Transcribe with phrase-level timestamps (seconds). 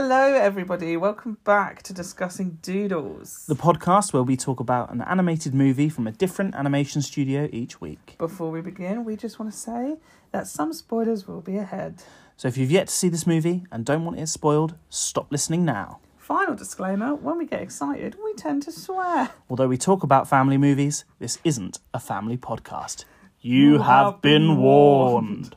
[0.00, 0.96] Hello, everybody.
[0.96, 3.46] Welcome back to Discussing Doodles.
[3.48, 7.80] the podcast where we talk about an animated movie from a different animation studio each
[7.80, 8.14] week.
[8.16, 9.96] Before we begin, we just want to say
[10.30, 12.00] that some spoilers will be ahead.
[12.36, 15.64] So if you've yet to see this movie and don't want it spoiled, stop listening
[15.64, 15.98] now.
[16.16, 19.30] Final disclaimer when we get excited, we tend to swear.
[19.50, 23.04] Although we talk about family movies, this isn't a family podcast.
[23.40, 25.56] You, have, been warned.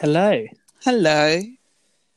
[0.00, 0.44] Hello.
[0.84, 1.40] Hello.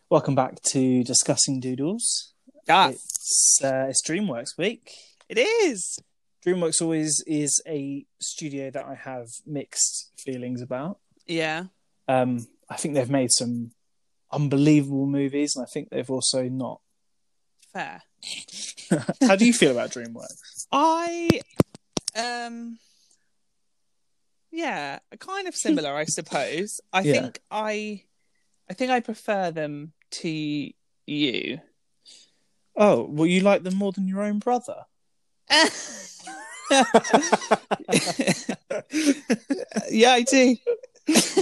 [0.09, 2.33] Welcome back to Discussing Doodles.
[2.69, 4.91] Ah, It's, uh, it's DreamWorks week.
[5.29, 5.97] it is.
[6.45, 10.99] DreamWorks always is a studio that I have mixed feelings about.
[11.27, 11.65] Yeah.
[12.07, 13.71] Um, I think they've made some
[14.31, 16.81] unbelievable movies, and I think they've also not.
[17.73, 18.01] Fair.
[19.21, 20.67] How do you feel about DreamWorks?
[20.71, 21.29] I
[22.15, 22.77] um
[24.51, 26.81] yeah, kind of similar, I suppose.
[26.93, 27.13] I Yeah.
[27.13, 28.03] think I
[28.69, 30.71] I think I prefer them to
[31.07, 31.59] you.
[32.75, 34.85] Oh, well, you like them more than your own brother?
[39.89, 40.55] yeah, I do.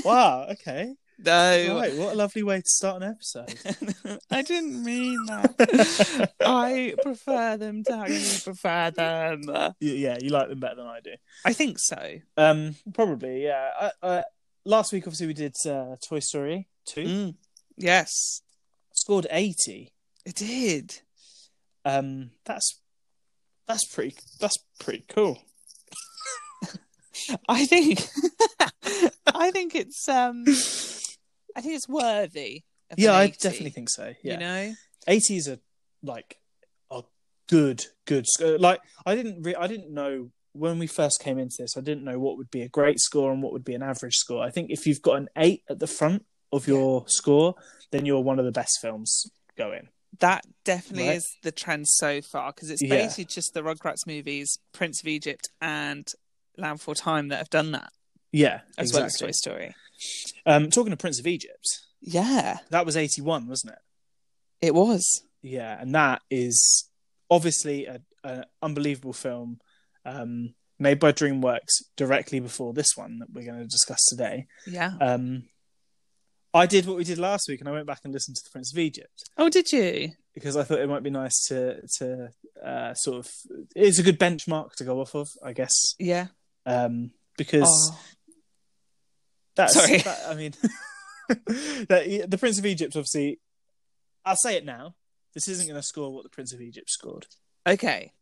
[0.04, 0.48] wow.
[0.52, 0.96] Okay.
[1.26, 1.94] No, Right.
[1.96, 3.54] What a lovely way to start an episode.
[4.32, 6.32] I didn't mean that.
[6.42, 9.42] I prefer them to how you prefer them.
[9.80, 11.12] Yeah, you like them better than I do.
[11.46, 12.20] I think so.
[12.38, 13.44] Um, probably.
[13.44, 13.70] Yeah.
[14.02, 14.22] I, uh,
[14.66, 17.04] last week, obviously, we did uh, Toy Story two.
[17.04, 17.36] Mm.
[17.78, 18.42] Yes,
[18.94, 19.92] Scored eighty.
[20.26, 21.02] it did.
[21.86, 22.80] Um, that's
[23.68, 24.16] that's pretty.
[24.40, 25.40] That's pretty cool.
[27.50, 28.08] I think
[29.28, 30.46] I think it's um
[31.60, 32.64] I think it's worthy.
[32.90, 34.14] Of Yeah, I 80, definitely think so.
[34.24, 34.34] Yeah.
[34.34, 34.74] You know,
[35.08, 35.60] 80s are
[36.02, 36.38] like
[36.90, 37.02] a
[37.50, 41.38] good good score uh, like i didn't re- i didn't know when we first came
[41.38, 43.74] into this i didn't know what would be a great score and what would be
[43.76, 47.04] an average score i think if you've got an 8 at the front of your
[47.08, 47.56] score
[47.92, 51.18] then you're one of the best films going that definitely Right.
[51.18, 52.90] is the trend so far because it's Yeah.
[52.90, 56.08] basically just the Rugrats movies, Prince of Egypt, and
[56.58, 57.92] Land Before Time that have done that,
[58.32, 59.76] yeah as well as exactly Toy Story.
[60.46, 61.66] Um talking of prince of egypt
[62.02, 65.24] Yeah, that was 81 wasn't it it was.
[65.42, 66.90] yeah and that is
[67.30, 69.60] obviously an unbelievable film
[70.06, 74.94] um made by dreamworks directly before this one that we're going to discuss today Yeah.
[75.02, 75.44] Um,
[76.54, 78.50] I did what we did last week, and I went back and listened to the
[78.50, 80.14] Prince of Egypt Oh, did you?
[80.34, 82.30] because I thought it might be nice to to
[82.66, 83.28] uh, sort of
[83.76, 86.28] it's a good benchmark to go off of, I guess, Yeah.
[86.66, 88.00] um, because Oh,
[89.56, 89.98] that's Sorry.
[90.00, 90.54] that- I mean,
[91.28, 93.40] that, the Prince of Egypt, obviously,
[94.26, 94.96] I'll say it now.
[95.34, 97.28] This isn't going to score what the Prince of Egypt scored.
[97.68, 98.14] okay.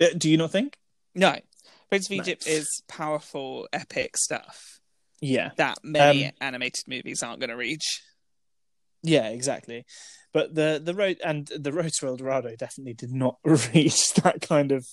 [0.00, 0.78] Uh, Do you not think?
[1.14, 1.36] No,
[1.88, 2.22] Prince of No.
[2.22, 4.80] Egypt is powerful, epic stuff
[5.20, 8.00] Yeah, that many Um, animated movies aren't going to reach.
[9.02, 9.84] yeah, exactly.
[10.32, 14.40] But the the road and the road to El Dorado definitely did not reach that
[14.40, 14.86] kind of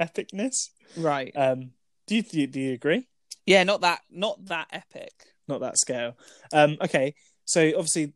[0.00, 0.54] epicness.
[0.96, 1.32] Right.
[1.36, 1.72] Um,
[2.06, 3.08] do you do you, do you agree?
[3.46, 5.12] Yeah, not that not that epic.
[5.48, 6.16] Not that scale.
[6.52, 8.14] Um, okay, so obviously,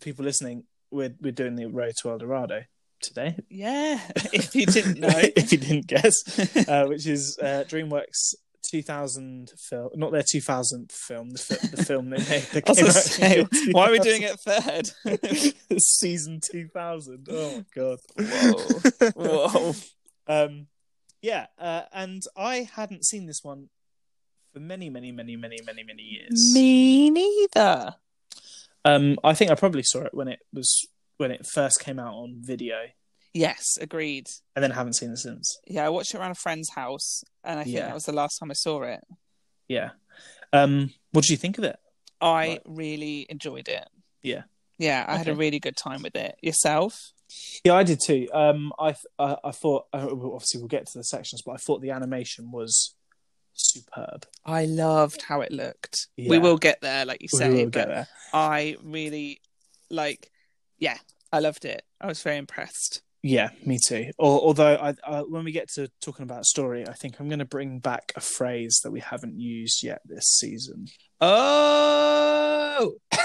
[0.00, 2.62] people listening, we're we're doing the road to El Dorado
[3.00, 3.36] today.
[3.50, 4.00] Yeah,
[4.32, 5.08] if you didn't know.
[5.12, 6.14] if you didn't guess,
[6.68, 8.34] uh, which is uh, DreamWorks
[8.70, 12.42] 2000 film, not their 2000th film, the, fi- the film they made.
[12.52, 15.78] That came out say, why are we doing it third?
[15.78, 17.28] Season 2000.
[17.30, 17.98] Oh my god.
[19.14, 19.48] Whoa.
[19.48, 19.72] Whoa.
[20.26, 20.66] Um,
[21.20, 23.68] yeah, uh, and I hadn't seen this one
[24.54, 26.52] for many, many, many, many, many, many years.
[26.54, 27.96] Me neither.
[28.84, 32.14] Um, I think I probably saw it when it was when it first came out
[32.14, 32.76] on video,
[33.32, 34.26] Yes, agreed.
[34.54, 35.58] and then haven't seen it since.
[35.66, 37.86] Yeah, I watched it around a friend's house, and I think Yeah.
[37.86, 39.00] that was the last time I saw it.
[39.68, 39.90] Yeah.
[40.52, 41.76] Um, what did you think of it?
[42.20, 42.62] I Right.
[42.64, 43.88] really enjoyed it.
[44.22, 44.42] Yeah.
[44.78, 46.36] Yeah, I had a really good time with it.
[46.42, 47.12] Yourself?
[47.64, 48.28] Yeah, I did too.
[48.32, 51.80] Um, I I, I thought uh, obviously we'll get to the sections, but I thought
[51.80, 52.94] the animation was
[53.54, 54.26] superb.
[54.44, 56.08] I loved how it looked.
[56.16, 56.30] Yeah.
[56.30, 58.08] We will get there, like you We will but get there.
[58.32, 59.40] I really
[59.90, 60.30] like.
[60.78, 60.98] Yeah,
[61.32, 61.82] I loved it.
[62.00, 63.02] I was very impressed.
[63.26, 64.10] Yeah, me too.
[64.18, 67.38] Or, although I, I, when we get to talking about story, I think I'm going
[67.38, 70.88] to bring back a phrase that we haven't used yet this season.
[71.22, 72.96] Oh,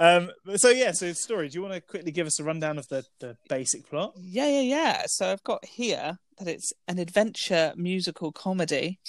[0.00, 1.50] um, so yeah, so story.
[1.50, 4.14] Do you want to quickly give us a rundown of the, the basic plot?
[4.18, 5.02] yeah, yeah, yeah.
[5.08, 9.00] So I've got here that it's an adventure musical comedy.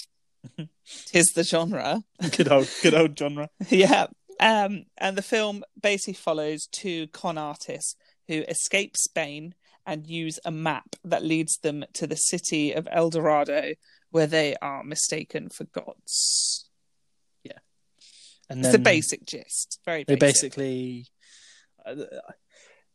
[1.06, 2.02] Tis the genre.
[2.36, 3.50] Good old, good old genre.
[3.68, 4.06] yeah.
[4.40, 7.96] Um, and the film basically follows two con artists
[8.28, 9.54] who escape Spain
[9.84, 13.72] and use a map that leads them to the city of El Dorado,
[14.10, 16.68] where they are mistaken for gods.
[17.42, 17.58] Yeah.
[18.48, 19.80] and It's the basic gist.
[19.84, 20.54] Very they basic.
[20.54, 21.06] basically.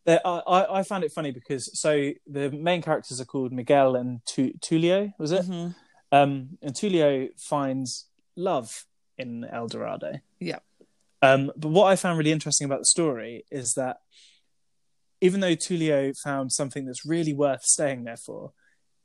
[0.08, 4.54] I, I found it funny because so the main characters are called Miguel and Tu-
[4.60, 5.46] Tulio, was it?
[5.46, 5.76] Mhm.
[6.12, 8.86] Um, and Tulio finds love
[9.18, 10.14] in El Dorado.
[10.40, 10.60] Yeah.
[11.22, 13.98] Um, but what I found really interesting about the story is that
[15.22, 18.52] even though Tulio found something that's really worth staying there for,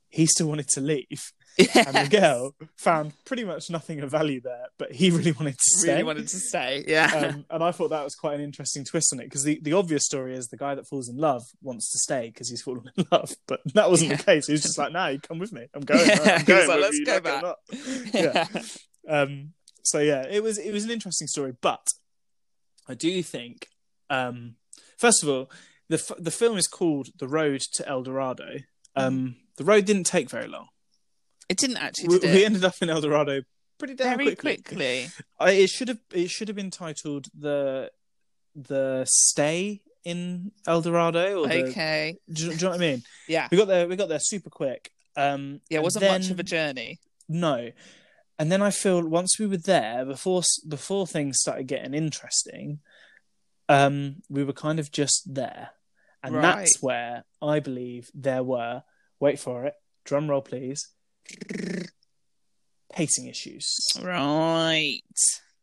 [0.09, 1.33] he still wanted to leave.
[1.59, 1.93] And Yes.
[2.05, 5.91] Miguel found pretty much nothing of value there, but he really wanted to stay.
[5.93, 6.85] really wanted to stay.
[6.87, 7.33] Yeah.
[7.35, 9.73] um, and I thought that was quite an interesting twist on it because the, the
[9.73, 12.89] obvious story is the guy that falls in love wants to stay because he's fallen
[12.97, 14.47] in love, but that wasn't the case.
[14.47, 15.67] He was just like, "No, you come with me.
[15.75, 16.06] I'm going.
[16.06, 16.69] Yeah, I'm going.
[16.69, 17.45] like, "Let's go back."
[18.15, 18.47] Yeah.
[19.09, 19.53] Um,
[19.83, 21.85] so yeah, it was it was an interesting story, but
[22.87, 23.67] I do think,
[24.11, 24.55] um,
[24.97, 25.50] first of all,
[25.89, 28.59] the f- the film is called The Road to El Dorado.
[28.95, 30.69] Um, the road didn't take very long.
[31.49, 32.09] It didn't actually.
[32.09, 33.43] We, Did we ended up in El Dorado
[33.79, 34.56] pretty damn Very quickly.
[34.56, 35.06] quickly.
[35.39, 37.91] I, it should have it should have been titled the
[38.55, 41.43] the stay in El Dorado.
[41.43, 42.17] Or the, Okay.
[42.33, 43.03] do, you- do you know what I mean?
[43.29, 43.49] Yeah.
[43.50, 43.87] We got there.
[43.89, 44.91] We got there super quick.
[45.17, 45.79] Um, Yeah.
[45.79, 46.99] It wasn't then- much of a journey.
[47.29, 47.71] no.
[48.41, 52.79] And then I feel once we were there, before before things started getting interesting,
[53.69, 55.71] um, we were kind of just there,
[56.23, 56.43] and Right.
[56.43, 58.85] that's where I believe there were.
[59.19, 59.75] Wait for it.
[60.05, 60.89] Drum roll, please.
[62.92, 63.76] Pacing issues.
[64.02, 65.00] Right.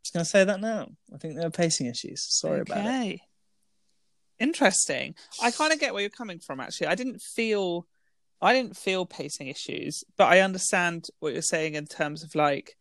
[0.03, 0.89] Just gonna say that now.
[1.13, 2.25] I think there are pacing issues.
[2.39, 2.81] Sorry about it.
[2.81, 3.21] okay.
[4.39, 5.15] Interesting.
[5.41, 6.59] I kind of get where you're coming from.
[6.59, 7.87] Actually, I didn't feel,
[8.41, 12.75] I didn't feel pacing issues, but I understand what you're saying in terms of like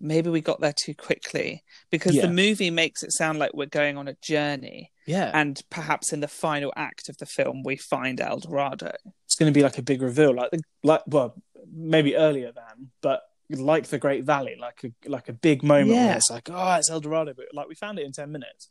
[0.00, 2.22] maybe we got there too quickly because Yeah.
[2.26, 6.20] the movie makes it sound like we're going on a journey, Yeah, and perhaps in
[6.20, 8.92] the final act of the film we find El Dorado.
[9.24, 11.34] it's going to be like a big reveal, like the like well
[11.72, 16.06] maybe earlier than, but like the Great Valley, like a like a big moment Yeah.
[16.06, 18.68] where it's like oh it's El Dorado, but like we found it in ten minutes.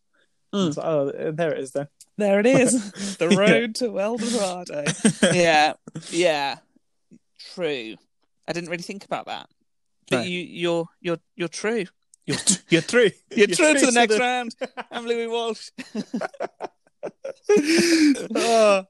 [0.53, 0.67] Mm.
[0.67, 1.87] It's like, oh there it is then.
[2.17, 4.83] There it is, the road to El Dorado.
[5.33, 5.73] yeah,
[6.11, 6.57] yeah,
[7.53, 7.95] true.
[8.47, 9.49] I didn't really think about that,
[10.09, 10.23] but No.
[10.23, 11.85] you, you're you're you're true.
[12.25, 12.37] You're
[12.69, 13.11] you're through.
[13.35, 14.55] You're, true to the next round.
[14.89, 15.69] I'm Louis Walsh.
[18.35, 18.83] oh,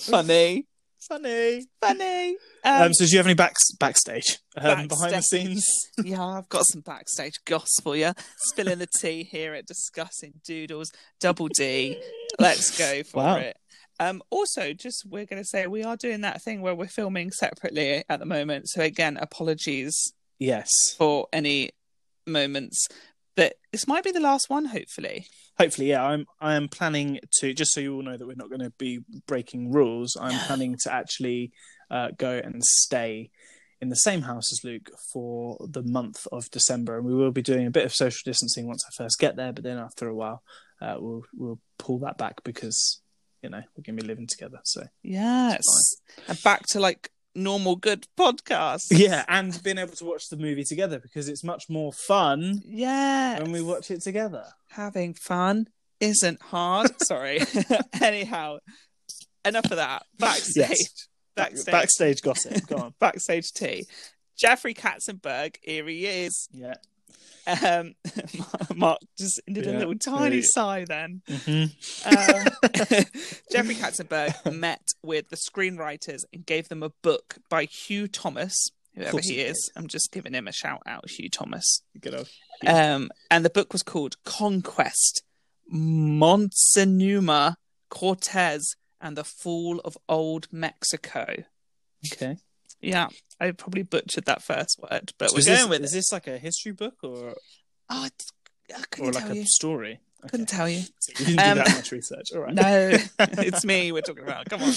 [0.00, 0.66] Funny,
[1.08, 1.64] funny.
[1.80, 2.36] funny.
[2.64, 5.64] Um, Um, so do you have any back backstage, um, behind the scenes?
[6.04, 7.34] yeah, I've got some backstage
[7.82, 8.12] for you.
[8.38, 10.90] Spilling the tea here at discussing doodles.
[11.20, 12.00] Double D.
[12.38, 13.36] Let's go for Wow.
[13.36, 13.56] it.
[14.00, 17.30] Um, also, just we're going to say we are doing that thing where we're filming
[17.30, 18.68] separately at the moment.
[18.68, 19.94] So again, apologies
[20.40, 20.68] Yes.
[20.98, 21.70] for any
[22.26, 22.86] moments.
[23.36, 25.26] But this might be the last one, hopefully.
[25.58, 28.48] Hopefully yeah i'm i am planning to just so you all know that we're not
[28.48, 31.52] going to be breaking rules i'm planning to actually
[31.90, 33.30] uh, go and stay
[33.80, 37.42] in the same house as luke for the month of december and we will be
[37.42, 40.14] doing a bit of social distancing once i first get there but then after a
[40.14, 40.42] while
[40.82, 43.00] uh, we'll we'll pull that back because
[43.42, 45.62] you know we're going to be living together so Yes.
[46.28, 48.86] And back to like normal good podcast.
[48.90, 53.40] yeah and being able to watch the movie together because it's much more fun Yeah.
[53.42, 54.44] when we watch it together
[54.74, 55.66] Having fun
[56.00, 56.90] isn't hard.
[57.02, 57.40] Sorry.
[58.02, 58.58] Anyhow,
[59.44, 60.02] enough of that.
[60.18, 60.68] Backstage.
[60.70, 61.08] Yes.
[61.36, 61.72] Backstage.
[61.72, 63.86] backstage gossip go on Backstage tea.
[64.38, 66.48] Jeffrey Katzenberg, here he is.
[66.52, 66.74] yeah
[67.66, 67.94] Um,
[68.74, 70.42] Mark just did a little tiny Yeah.
[70.44, 71.22] sigh then.
[71.28, 71.64] hmm
[72.04, 72.44] Um,
[73.52, 79.20] Jeffrey Katzenberg met with the screenwriters and gave them a book by Hugh Thomas, whoever
[79.20, 79.70] he is.
[79.76, 81.82] I'm just giving him a shout out, Hugh Thomas.
[82.00, 82.28] good old
[82.66, 85.22] Um, and the book was called Conquest
[85.68, 87.56] Montezuma
[87.90, 91.44] Cortez and the Fall of Old Mexico.
[92.12, 92.36] okay
[92.80, 93.08] Yeah,
[93.40, 95.96] I probably butchered that first word, but So we're is going this, with is it.
[95.96, 97.34] this like a history book or
[97.90, 98.10] Oh, I,
[98.74, 99.46] I or couldn't like tell a you.
[99.46, 100.00] story?
[100.22, 100.30] Okay.
[100.30, 100.82] Couldn't tell you.
[101.00, 102.32] So you didn't Um, do that much research.
[102.34, 102.54] All right.
[102.54, 104.48] No, it's me we're talking about.
[104.48, 104.72] Come on.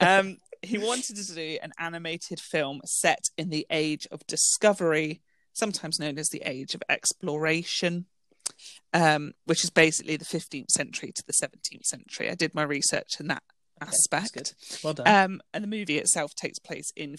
[0.00, 0.36] Um,
[0.68, 5.20] he wanted to do an animated film set in the age of discovery,
[5.52, 8.06] sometimes known as the age of exploration,
[8.92, 12.30] um, which is basically the 15th century to the 17th century.
[12.30, 13.42] I did my research in that
[13.80, 14.54] aspect.
[14.82, 15.06] Well done.
[15.08, 17.16] Um, and the movie itself takes place in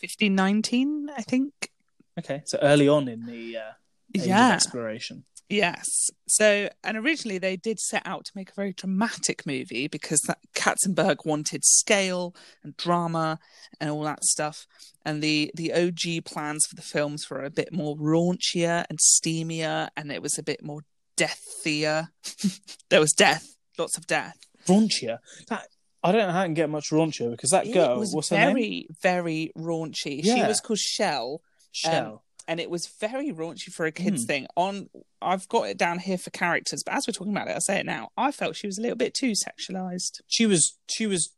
[0.00, 1.70] 1519, I think.
[2.18, 3.70] okay, so early on in the uh,
[4.14, 4.52] age of Yeah.
[4.54, 5.24] exploration.
[5.48, 6.10] Yes.
[6.26, 10.38] So, and originally they did set out to make a very dramatic movie because that
[10.54, 13.38] Katzenberg wanted scale and drama
[13.80, 14.66] and all that stuff.
[15.04, 19.88] And the the OG plans for the films were a bit more raunchier and steamier,
[19.96, 20.82] and it was a bit more
[21.16, 22.08] deathier.
[22.90, 24.36] there was death, lots of death.
[24.66, 25.18] Raunchier.
[25.48, 25.66] That
[26.02, 28.28] I don't know how I can get much raunchier because that girl, it was what's
[28.28, 28.54] her name?
[28.54, 30.22] very, very raunchy.
[30.22, 31.40] She was called Chel.
[31.72, 32.22] Chel.
[32.48, 34.26] And it was very raunchy for a kids Hmm.
[34.26, 34.46] thing.
[34.56, 34.90] On,
[35.22, 37.78] I've got it down here for characters, but as we're talking about it, I'll say
[37.78, 38.08] it now.
[38.16, 40.20] I felt she was a little bit too sexualized.
[40.26, 41.30] She was she was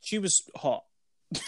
[0.00, 0.84] she was hot.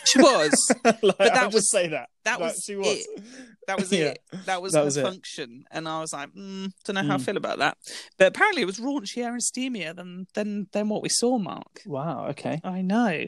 [0.07, 0.53] She was.
[0.85, 2.09] like, that I'll was- say that.
[2.25, 2.87] that Like, was she was.
[2.89, 3.23] it.
[3.67, 4.05] That was Yeah.
[4.13, 4.23] it.
[4.47, 7.23] That was That was function, and I was like, mm, don't know how I Mm.
[7.25, 7.77] feel about that.
[8.19, 11.39] But apparently, it was raunchier and steamier than than than what we saw.
[11.39, 12.29] Mark, Wow.
[12.29, 12.61] Okay.
[12.65, 13.27] I know.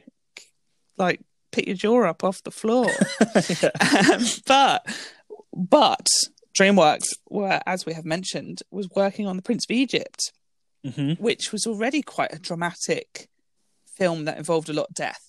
[0.97, 1.21] Like,
[1.53, 2.91] pick your jaw up off the floor.
[3.63, 3.71] Yeah.
[4.15, 4.87] Um, but
[5.57, 6.07] but
[6.59, 10.33] DreamWorks were, as we have mentioned, was working on the Prince of Egypt,
[10.85, 13.29] hmm which was already quite a dramatic
[13.97, 15.21] film that involved a lot of death.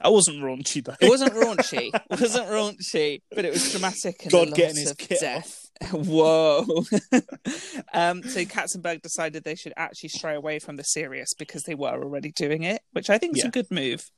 [0.00, 0.96] I wasn't raunchy though.
[1.00, 4.76] It wasn't raunchy, it wasn't raunchy, but it was dramatic and God a lot getting
[4.76, 5.58] his of kit death.
[5.92, 6.60] Whoa!
[7.92, 11.88] um, so Katzenberg decided they should actually stray away from the serious because they were
[12.02, 13.48] already doing it, which I think is Yeah.
[13.48, 14.10] a good move.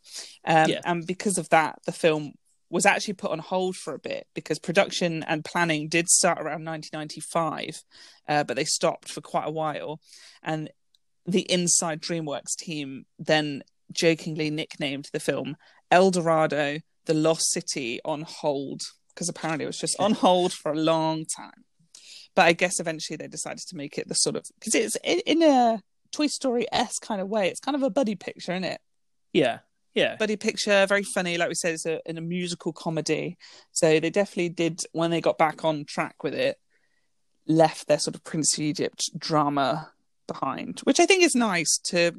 [0.44, 0.80] Um, Yeah.
[0.84, 2.32] And because of that, the film
[2.74, 6.64] was actually put on hold for a bit because production and planning did start around
[6.64, 7.84] 1995,
[8.28, 10.00] uh, but they stopped for quite a while.
[10.42, 10.68] And
[11.24, 13.62] the Inside DreamWorks team then
[13.92, 15.56] jokingly nicknamed the film
[15.92, 18.80] El Dorado, the Lost City on hold
[19.14, 21.64] because apparently it was just on hold for a long time.
[22.34, 25.20] But I guess eventually they decided to make it the sort of because it's in,
[25.20, 27.50] in a Toy Story s kind of way.
[27.50, 28.80] It's kind of a buddy picture, isn't it?
[29.32, 29.60] Yeah.
[29.94, 30.16] Yeah.
[30.16, 31.38] Buddy picture, very funny.
[31.38, 33.38] Like we said, it's a, in a musical comedy.
[33.72, 36.58] So they definitely did when they got back on track with it,
[37.46, 39.92] left their sort of Prince of Egypt drama
[40.26, 42.12] behind, which I think is nice to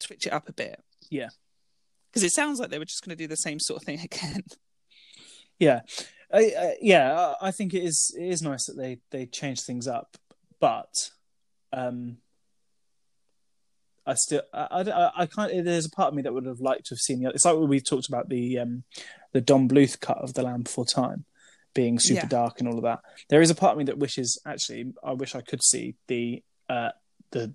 [0.00, 0.80] switch it up a bit.
[1.10, 1.28] Yeah.
[2.10, 4.00] because it sounds like they were just going to do the same sort of thing
[4.04, 4.42] again.
[5.58, 5.80] Yeah,
[6.32, 7.34] I, I, yeah.
[7.40, 10.16] I I think it is it is nice that they they change things up,
[10.60, 11.10] but
[11.72, 12.18] um,
[14.08, 15.64] I still I, I, I can't.
[15.64, 17.30] There's a part of me that would have liked to have seen the.
[17.30, 18.84] It's like we talked about the um
[19.32, 21.24] the Don Bluth cut of The Land Before Time
[21.74, 22.28] being super Yeah.
[22.28, 23.00] dark and all of that.
[23.28, 26.42] There is a part of me that wishes actually I wish I could see the
[26.68, 26.90] uh
[27.30, 27.54] the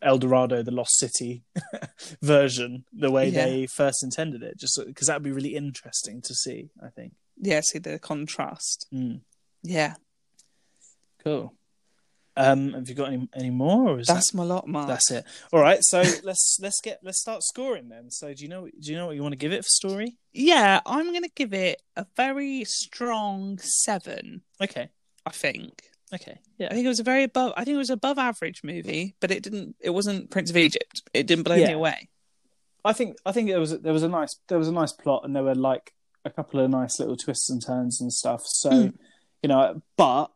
[0.00, 1.42] El Dorado, the Lost City
[2.22, 3.44] version, the way Yeah.
[3.46, 6.70] they first intended it, just because that would be really interesting to see.
[6.82, 7.12] I think.
[7.40, 8.86] yeah, see the contrast.
[8.92, 9.20] Mm,
[9.62, 9.94] Yeah,
[11.24, 11.54] cool.
[12.36, 14.88] Um, have you got any any more, or is that's my lot, that, Mark.
[14.88, 15.24] that's it?
[15.52, 18.10] All right, so let's let's get let's start scoring then.
[18.10, 20.16] So do you know do you know what you want to give it for story?
[20.32, 24.42] Yeah, I'm going to give it a very strong seven.
[24.62, 24.88] Okay,
[25.26, 25.82] I think.
[26.14, 27.52] okay, yeah, I think it was a very above.
[27.56, 29.76] I think it was above average movie, but it didn't.
[29.80, 31.02] It wasn't Prince of Egypt.
[31.12, 32.08] It didn't blow me away.
[32.84, 35.22] I think I think there was there was a nice there was a nice plot,
[35.24, 35.92] and there were like
[36.24, 38.42] a couple of nice little twists and turns and stuff.
[38.46, 38.94] So Mm.
[39.42, 40.30] you know, but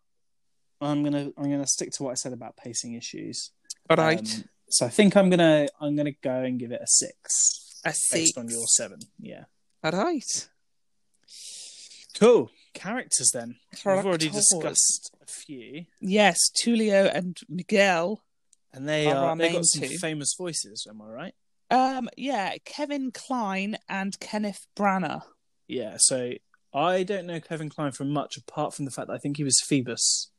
[0.80, 3.50] I'm gonna I'm gonna stick to what I said about pacing issues.
[3.88, 6.86] All right, Um, so I think I'm gonna I'm gonna go and give it a
[6.86, 8.10] six a six.
[8.12, 9.00] based on your seven.
[9.20, 9.44] Yeah.
[9.84, 10.48] All right.
[12.18, 12.50] Cool.
[12.74, 13.56] Characters then.
[13.84, 18.22] We've already discussed a few, Yes, Tulio and Miguel.
[18.72, 19.98] and they Are are they got some two.
[19.98, 20.86] famous voices.
[20.88, 21.34] Am I right?
[21.70, 25.22] Um, yeah, Kevin Kline and Kenneth Branagh.
[25.68, 25.96] Yeah.
[25.98, 26.32] So
[26.74, 29.44] I don't know Kevin Kline from much apart from the fact that I think he
[29.44, 30.30] was Phoebus,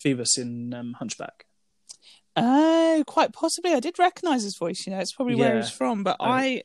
[0.00, 1.46] Phoebus in um, Hunchback.
[2.36, 3.72] Oh, quite possibly.
[3.74, 4.84] I did recognize his voice.
[4.86, 5.60] You know, it's probably where Yeah.
[5.62, 6.02] he's from.
[6.02, 6.62] But I-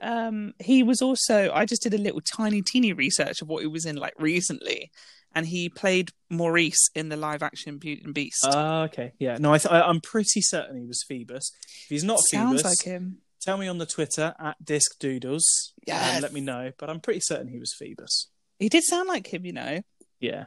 [0.00, 1.50] I, um, he was also.
[1.52, 4.92] I just did a little tiny, teeny research of what he was in like recently,
[5.34, 8.44] and he played Maurice in the live-action Beauty and Beast.
[8.44, 9.12] Ah, okay.
[9.18, 9.38] Yeah.
[9.40, 11.50] No, I th- I, I'm pretty certain he was Phoebus.
[11.84, 13.18] If he's not Sounds Phoebus, like him.
[13.40, 15.72] tell me on the Twitter at Disc Doodles.
[15.84, 16.12] Yes.
[16.14, 16.70] and let me know.
[16.78, 18.28] But I'm pretty certain he was Phoebus.
[18.60, 19.80] He did sound like him, you know.
[20.20, 20.44] Yeah.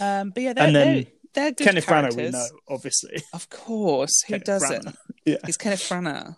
[0.00, 1.04] Um, but yeah, they're, And then they're,
[1.36, 3.22] they're good Kenneth Branagh, we know, obviously.
[3.32, 4.84] Of course, who Kenneth doesn't?
[4.86, 4.96] Branagh.
[5.24, 5.36] Yeah.
[5.44, 6.36] He's Kenneth Branagh.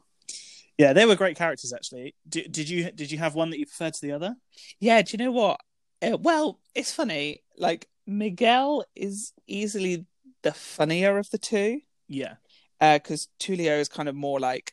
[0.78, 2.14] Yeah, they were great characters actually.
[2.28, 4.34] Did, did you did you have one that you preferred to the other?
[4.80, 5.60] Yeah, do you know what?
[6.00, 7.42] Uh, well, it's funny.
[7.56, 10.06] Like Miguel is easily
[10.42, 12.34] the funnier of the two, Yeah.
[12.80, 14.72] because Tulio is kind of more like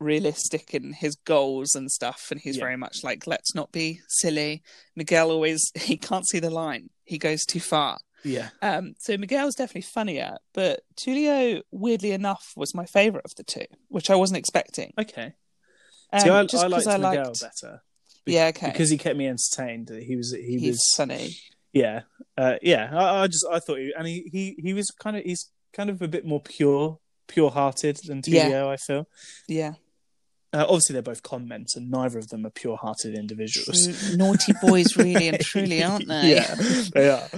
[0.00, 2.64] realistic in his goals and stuff, and he's Yeah.
[2.64, 4.62] very much like, let's not be silly.
[4.96, 7.98] Miguel always he can't see the line; he goes too far.
[8.24, 8.48] Yeah.
[8.62, 13.66] Um, so Miguel's definitely funnier, but Tulio, weirdly enough, was my favorite of the two,
[13.88, 14.92] which I wasn't expecting.
[14.98, 15.34] Okay.
[16.12, 17.82] Um, See, I, I liked I Miguel liked- better.
[18.24, 18.70] Be- Yeah, okay.
[18.70, 19.90] Because he kept me entertained.
[19.90, 21.36] He was he he's was funny.
[21.72, 22.02] yeah
[22.38, 22.88] uh, yeah.
[22.92, 25.90] I, I just I thought he and he, he he was kind of he's kind
[25.90, 28.66] of a bit more pure pure hearted than Yeah.
[28.66, 29.06] I feel.
[29.48, 29.74] Yeah.
[30.52, 33.88] Uh, obviously, they're both con men, and neither of them are pure hearted individuals.
[34.08, 36.30] True- naughty boys, really and truly, aren't they?
[36.36, 36.54] yeah,
[36.94, 37.28] they are.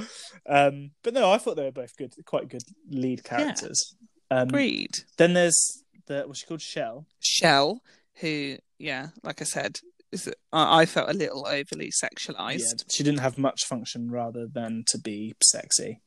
[0.49, 3.95] Um, but no, I thought they were both good, quite good lead characters.
[4.31, 4.99] Um, Agreed.
[5.19, 7.07] then there's the what's she called, Chel.
[7.21, 7.81] Chel,
[8.21, 9.81] who, yeah, like I said,
[10.13, 12.59] is I I felt a little overly sexualized.
[12.61, 16.01] Yeah, she didn't have much function rather than to be sexy.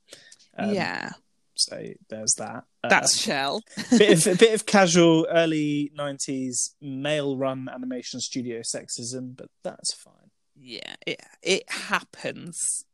[0.57, 1.11] Um, yeah,
[1.55, 2.63] So there's that.
[2.83, 3.61] Uh, that's Chel.
[3.91, 10.31] bit of a bit of casual early '90s male-run animation studio sexism, but that's fine.
[10.55, 12.85] Yeah, it it happens.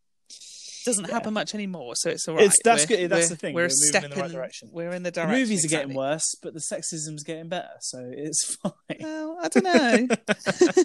[0.86, 1.14] Doesn't Yeah.
[1.16, 2.44] happen much anymore, so it's all right.
[2.44, 4.32] It's- that's We're- good, that's the thing, We're, we're a moving step in the right
[4.32, 4.70] direction.
[4.72, 5.40] We're in the The direction.
[5.40, 8.72] movies are getting worse, but the sexism's getting better, so it's fine.
[9.00, 10.08] Well, I don't know.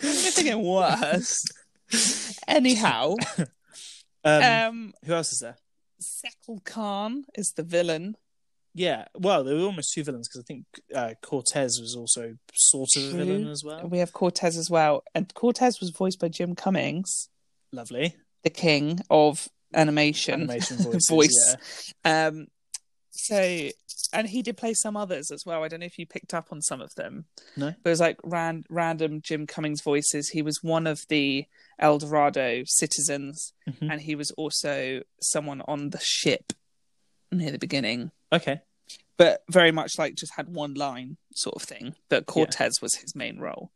[0.00, 1.44] it's getting worse.
[2.48, 3.14] Anyhow,
[4.24, 5.56] um, um, who else is there?
[6.02, 8.16] Tzekel-Kan is the villain.
[8.76, 12.90] Yeah, well, there were almost two villains because I think uh, Cortez was also sort
[12.96, 13.86] of a villain as well.
[13.88, 17.28] We have Cortez as well, and Cortez was voiced by Jim Cummings,
[17.72, 20.34] Lovely the king of animation.
[20.34, 21.06] animation voices.
[21.10, 21.94] Voice.
[22.04, 22.26] Yeah.
[22.28, 22.46] Um,
[23.10, 23.68] so,
[24.12, 25.64] and he did play some others as well.
[25.64, 27.24] I don't know if you picked up on some of them.
[27.56, 27.74] No.
[27.82, 30.28] but it was like ran, random Jim Cummings voices.
[30.30, 31.46] He was one of the
[31.78, 33.90] El Dorado citizens, Mhm.
[33.90, 36.52] and he was also someone on the ship
[37.32, 38.10] near the beginning.
[38.32, 38.60] Okay.
[39.16, 41.94] But very much like just had one line sort of thing.
[42.08, 43.70] But Cortez was his main role.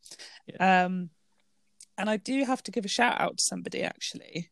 [0.58, 1.10] Um,
[1.96, 4.50] and I do have to give a shout out to somebody actually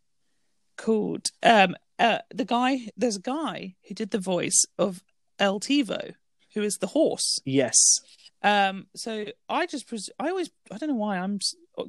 [0.77, 2.89] called um uh the guy.
[2.97, 5.03] There's a guy who did the voice of
[5.41, 6.15] Altivo,
[6.55, 7.41] who is the horse.
[7.45, 7.77] Yes.
[8.43, 11.41] Um, so I just pres- I always I don't know why I'm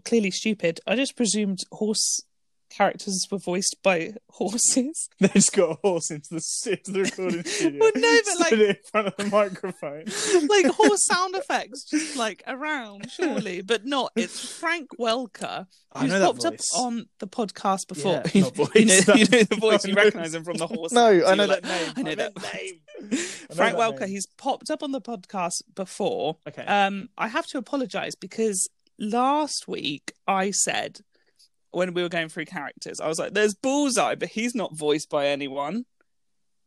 [0.05, 0.79] clearly stupid.
[0.87, 2.21] I just presumed horse
[2.69, 5.09] characters were voiced by horses.
[5.19, 7.79] They just got a horse into the, into the recording studio.
[7.79, 10.05] Well, no, but, like- in front of the microphone.
[10.47, 16.19] like horse sound effects just like around surely but not it's frank welker I who's
[16.21, 16.73] popped voice.
[16.75, 19.93] up on the podcast before Yeah, not voice, you, know, you know the voice you
[19.95, 21.93] recognize him from the horse No, I know you're that name.
[21.95, 23.17] i know I that meant name I know
[23.55, 24.09] frank that welker name.
[24.09, 26.63] he's popped up on the podcast before Okay.
[26.65, 28.69] um i have to apologize because
[28.99, 30.99] last week i said
[31.71, 35.09] when we were going through characters i was like there's bullseye but he's not voiced
[35.09, 35.85] by anyone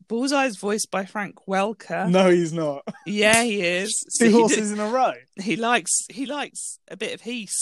[0.08, 2.82] bullseye is voiced by frank welker no, he's not.
[3.06, 5.12] yeah he is So Two he did- in a row.
[5.40, 7.54] he likes he likes a bit of heath.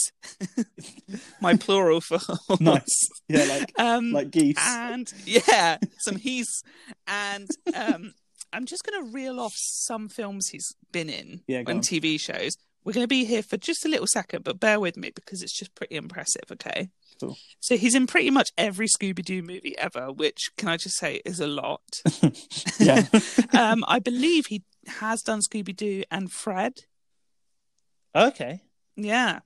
[1.41, 2.19] My plural for
[2.59, 3.07] Nice.
[3.27, 4.55] Yeah, like um like geese.
[4.59, 6.49] and yeah, some heath.
[7.07, 8.13] And um
[8.51, 11.79] I'm just gonna reel off some films he's been in Yeah, and on.
[11.81, 12.57] TV shows.
[12.83, 15.57] We're gonna be here for just a little second, but bear with me because it's
[15.57, 16.89] just pretty impressive, okay?
[17.19, 17.37] Cool.
[17.59, 21.21] So he's in pretty much every Scooby Doo movie ever, which can I just say
[21.25, 21.81] is a lot.
[22.79, 23.05] Yeah.
[23.53, 26.73] um, I believe he has done Scooby Doo and Fred.
[28.15, 28.61] okay.
[28.95, 29.39] Yeah.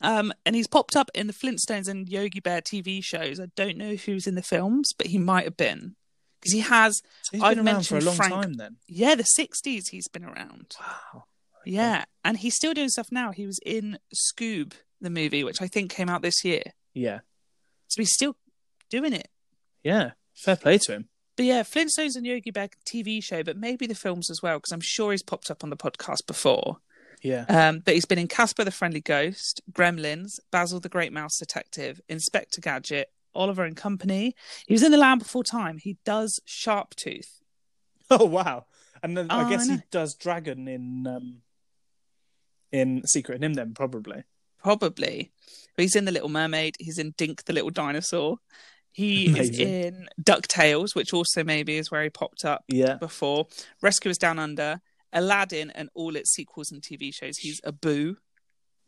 [0.00, 3.38] Um, and he's popped up in the Flintstones and Yogi Bear TV shows.
[3.38, 5.94] I don't know if he was in the films, but he might have been
[6.40, 7.00] because he has.
[7.22, 8.76] So he's I've been around for a long Frank- time then.
[8.88, 10.74] Yeah, the '60s he's been around.
[10.80, 11.24] Wow.
[11.64, 13.30] Yeah, and he's still doing stuff now.
[13.32, 16.62] He was in Scoob, the movie, which I think came out this year.
[16.94, 17.20] Yeah.
[17.88, 18.36] So he's still
[18.90, 19.28] doing it.
[19.82, 20.12] Yeah.
[20.34, 21.08] Fair play to him.
[21.36, 24.72] But yeah, Flintstones and Yogi Bear TV show, but maybe the films as well, because
[24.72, 26.78] I'm sure he's popped up on the podcast before.
[27.22, 27.44] Yeah.
[27.48, 32.00] Um, but he's been in Casper the Friendly Ghost, Gremlins, Basil the Great Mouse Detective,
[32.08, 34.34] Inspector Gadget, Oliver and Company.
[34.66, 35.78] He was in The Land Before Time.
[35.78, 37.38] He does Sharptooth.
[38.10, 38.66] Oh wow.
[39.02, 41.38] And then Oh, I I guess he does dragon in um
[42.72, 44.24] in Secret of NIMH then probably.
[44.58, 45.30] Probably.
[45.76, 46.76] But he's in The Little Mermaid.
[46.78, 48.38] He's in Dink the Little Dinosaur.
[48.92, 52.94] He is in DuckTales, which also maybe is where he popped up Yeah.
[52.96, 53.46] before.
[53.80, 54.80] Rescuers Down Under,
[55.12, 57.38] Aladdin, and all its sequels and TV shows.
[57.38, 58.16] He's Abu.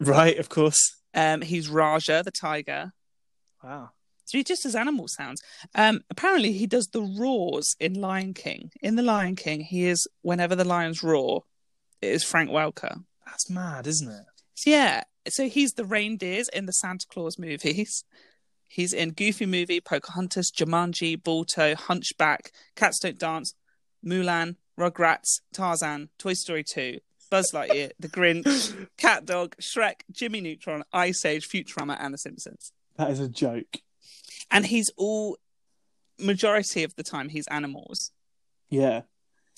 [0.01, 0.77] Right, of course.
[1.14, 2.92] Um, he's Rajah the tiger.
[3.62, 3.90] Wow.
[4.27, 5.40] So he just does animal sounds.
[5.75, 8.73] Um, apparently, he does the roars in Lion King.
[8.83, 11.44] In the Lion King, he is whenever the lions roar,
[12.03, 13.05] it is Frank Welker.
[13.26, 14.24] That's mad, isn't it?
[14.64, 18.04] Yeah, so he's the reindeers in the Santa Claus movies.
[18.68, 23.54] He's in Goofy Movie, Pocahontas, Jumanji, Balto, Hunchback, Cats Don't Dance,
[24.04, 26.98] Mulan, Rugrats, Tarzan, Toy Story 2,
[27.30, 32.72] Buzz Lightyear, The Grinch, Cat Dog, Shrek, Jimmy Neutron, Ice Age, Futurama, and The Simpsons.
[32.96, 33.78] That is a joke.
[34.50, 35.38] And he's all
[36.18, 38.10] majority of the time he's animals.
[38.70, 39.02] Yeah.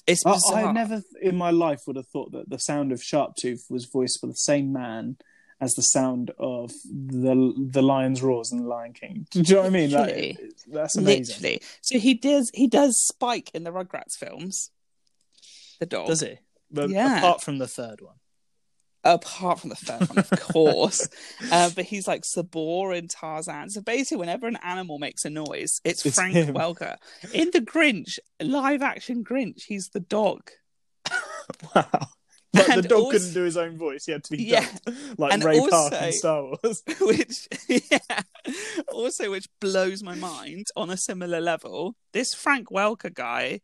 [0.07, 0.64] It's I, bizarre.
[0.66, 4.21] I never in my life would have thought that the sound of Sharptooth was voiced
[4.23, 5.16] by the same man
[5.61, 9.27] as the sound of the the lion's roars in the Lion King.
[9.31, 9.90] Do you know what I mean?
[9.90, 10.38] Like,
[10.69, 11.37] that's amazing.
[11.37, 11.62] literally.
[11.81, 14.71] So he does he does Spike in the Rugrats films.
[15.81, 16.09] The dog.
[16.09, 16.38] Does he?
[16.71, 17.19] But Yeah.
[17.19, 18.16] apart from the third one.
[19.14, 21.09] Apart from the third one, of course.
[21.53, 23.71] uh, but he's like Sabor in Tarzan.
[23.71, 26.55] So basically, whenever an animal makes a noise, it's, It's Frank him.
[26.55, 26.97] Welker.
[27.33, 30.51] In the Grinch, live action Grinch, he's the dog.
[31.75, 32.09] Wow.
[32.55, 34.66] Like the dog also- couldn't do his own voice; he had to be Yeah.
[34.85, 36.83] dubbed, like And Ray Park in Star Wars.
[37.01, 38.23] which yeah,
[38.92, 41.97] also which blows my mind on a similar level.
[42.12, 43.61] This Frank Welker guy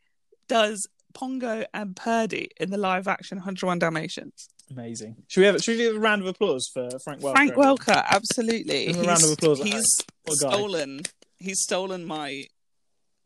[0.47, 4.49] does Pongo and Purdy in the live action 101 Dalmatians.
[4.73, 5.17] Amazing.
[5.29, 5.63] Should we have?
[5.63, 7.33] Should we a round of applause for Frank Welker?
[7.35, 7.55] Frank?
[7.55, 8.87] Welker, absolutely.
[8.87, 10.51] Give him a round of He's- applause at He's What a guy.
[10.53, 11.01] stolen.
[11.39, 12.45] He's stolen my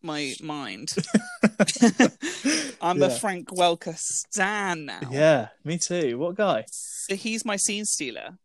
[0.02, 0.88] my mind.
[2.80, 3.18] I'm a Yeah.
[3.18, 5.00] Frank Welker stan now.
[5.10, 6.18] Yeah, me too.
[6.18, 6.64] What a guy?
[6.70, 8.38] So he's my scene stealer,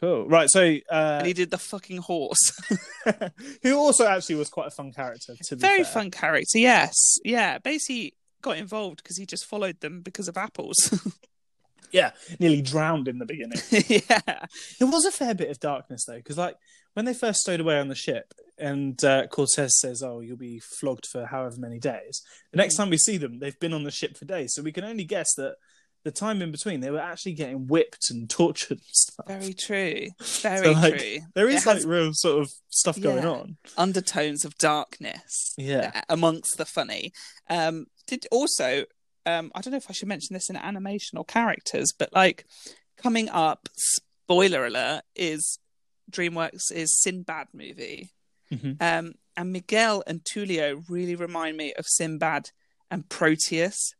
[0.00, 0.28] Cool.
[0.28, 0.48] Right.
[0.48, 2.38] So, uh, and he did the fucking horse.
[3.62, 5.34] who also actually was quite a fun character.
[5.44, 5.92] To be Very fair.
[5.92, 6.58] fun character.
[6.58, 7.58] Yes, yeah.
[7.58, 10.76] Basically, got involved because he just followed them because of apples.
[11.90, 13.58] Yeah, nearly drowned in the beginning.
[13.88, 14.46] yeah,
[14.78, 16.56] There was a fair bit of darkness though, because like
[16.94, 20.60] when they first stowed away on the ship, and uh, Cortez says, "Oh, you'll be
[20.60, 22.22] flogged for however many days."
[22.52, 24.72] The next time we see them, they've been on the ship for days, so we
[24.72, 25.54] can only guess that
[26.04, 29.26] the time in between they were actually getting whipped and tortured and stuff.
[29.26, 30.06] very true.
[30.42, 31.18] Very like, true.
[31.34, 33.56] There is It like real sort of stuff going on.
[33.76, 35.54] undertones of darkness.
[35.56, 35.90] Yeah.
[35.94, 37.12] uh, amongst the funny.
[37.50, 38.84] Um, did also,
[39.26, 42.44] um, I don't know if I should mention this in animation or characters, but like
[42.96, 45.58] coming up, spoiler alert, is
[46.10, 48.10] DreamWorks' is Sinbad movie.
[48.52, 48.80] Mhm.
[48.80, 52.50] Um, and Miguel and Tulio really remind me of Sinbad
[52.90, 53.92] and Proteus,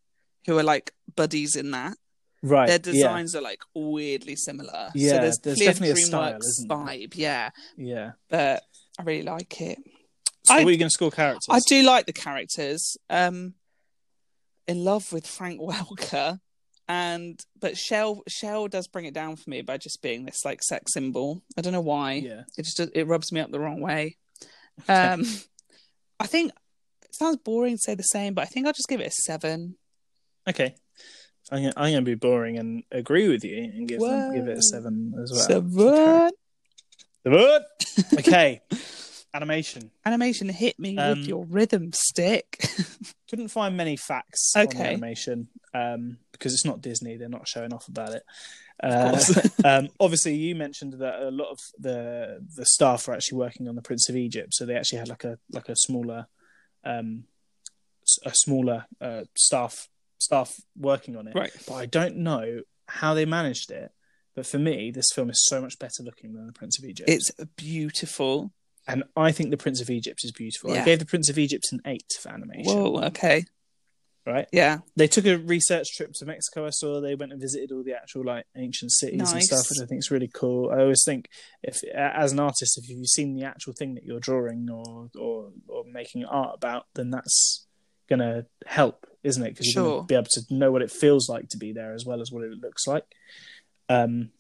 [0.47, 1.97] who are like buddies in that.
[2.43, 2.67] Right.
[2.69, 4.91] Their designs are like weirdly similar.
[4.95, 7.51] Yeah, so there's, there's clear definitely a DreamWorks style, vibe, yeah.
[7.77, 7.95] Yeah.
[7.95, 8.11] yeah.
[8.31, 8.63] But
[8.99, 9.79] I really like it.
[10.45, 11.47] So, I- what are you going to score characters?
[11.51, 12.97] I do like the characters.
[13.11, 13.55] Um,
[14.69, 16.39] in love with Frank Welker,
[16.87, 20.63] and but Chel Chel does bring it down for me by just being this like
[20.63, 21.43] sex symbol.
[21.57, 22.13] I don't know why.
[22.13, 22.43] Yeah.
[22.57, 24.17] It just it rubs me up the wrong way.
[24.89, 25.25] Um,
[26.21, 26.53] I think
[27.03, 29.11] it sounds boring to say the same, but I think I'll just give it a
[29.11, 29.75] seven.
[30.49, 30.77] Okay.
[31.51, 34.59] I'm gonna, I'm gonna be boring and agree with you and give them, give it
[34.59, 35.41] a seven as well.
[35.41, 36.31] Seven.
[37.25, 37.65] Seven.
[38.21, 38.61] Okay.
[39.35, 39.91] Animation.
[40.05, 42.65] Animation hit me Um, with your rhythm stick.
[43.31, 47.17] Couldn't find many facts on animation um, because it's not Disney.
[47.17, 48.23] They're not showing off about it.
[48.83, 49.19] Uh,
[49.65, 53.75] um, obviously, you mentioned that a lot of the the staff were actually working on
[53.75, 56.27] the Prince of Egypt, so they actually had like a like a smaller
[56.85, 57.25] um,
[58.25, 59.89] a smaller uh, staff
[60.19, 61.35] staff working on it.
[61.35, 61.53] right.
[61.67, 63.93] But I don't know how they managed it.
[64.35, 67.11] But for me, this film is so much better looking than the Prince of Egypt.
[67.11, 68.53] It's beautiful.
[68.89, 70.73] And I think the Prince of Egypt is beautiful.
[70.73, 72.65] I gave the Prince of Egypt an eight for animation.
[72.77, 73.03] Whoa.
[73.07, 73.45] Okay.
[74.27, 74.47] Right.
[74.53, 74.79] Yeah.
[74.95, 76.67] They took a research trip to Mexico.
[76.67, 79.79] I saw they went and visited all the actual like ancient cities and stuff, which
[79.83, 80.71] I think is really cool.
[80.71, 81.29] I always think
[81.63, 85.53] if, as an artist, if you've seen the actual thing that you're drawing or or,
[85.67, 87.67] or making art about, then that's
[88.11, 89.51] gonna help, isn't it?
[89.51, 89.97] Because you're Sure.
[89.99, 92.31] gonna be able to know what it feels like to be there as well as
[92.31, 93.05] what it looks like.
[93.89, 94.31] Um.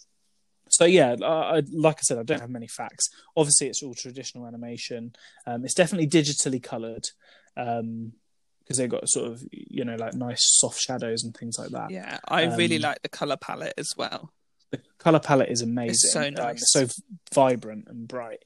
[0.79, 3.09] So yeah, I, I, like I said, I don't have many facts.
[3.37, 5.13] Obviously, it's all traditional animation.
[5.45, 7.05] Um, it's definitely digitally coloured.
[7.57, 8.13] Um,
[8.63, 11.91] because they've got sort of you know like nice soft shadows and things like that.
[11.91, 12.19] Yeah.
[12.29, 14.33] I really Um, like the color palette as well.
[14.71, 16.11] The color palette is amazing.
[16.11, 16.63] so Um, nice.
[16.71, 16.87] so
[17.35, 18.45] vibrant and bright.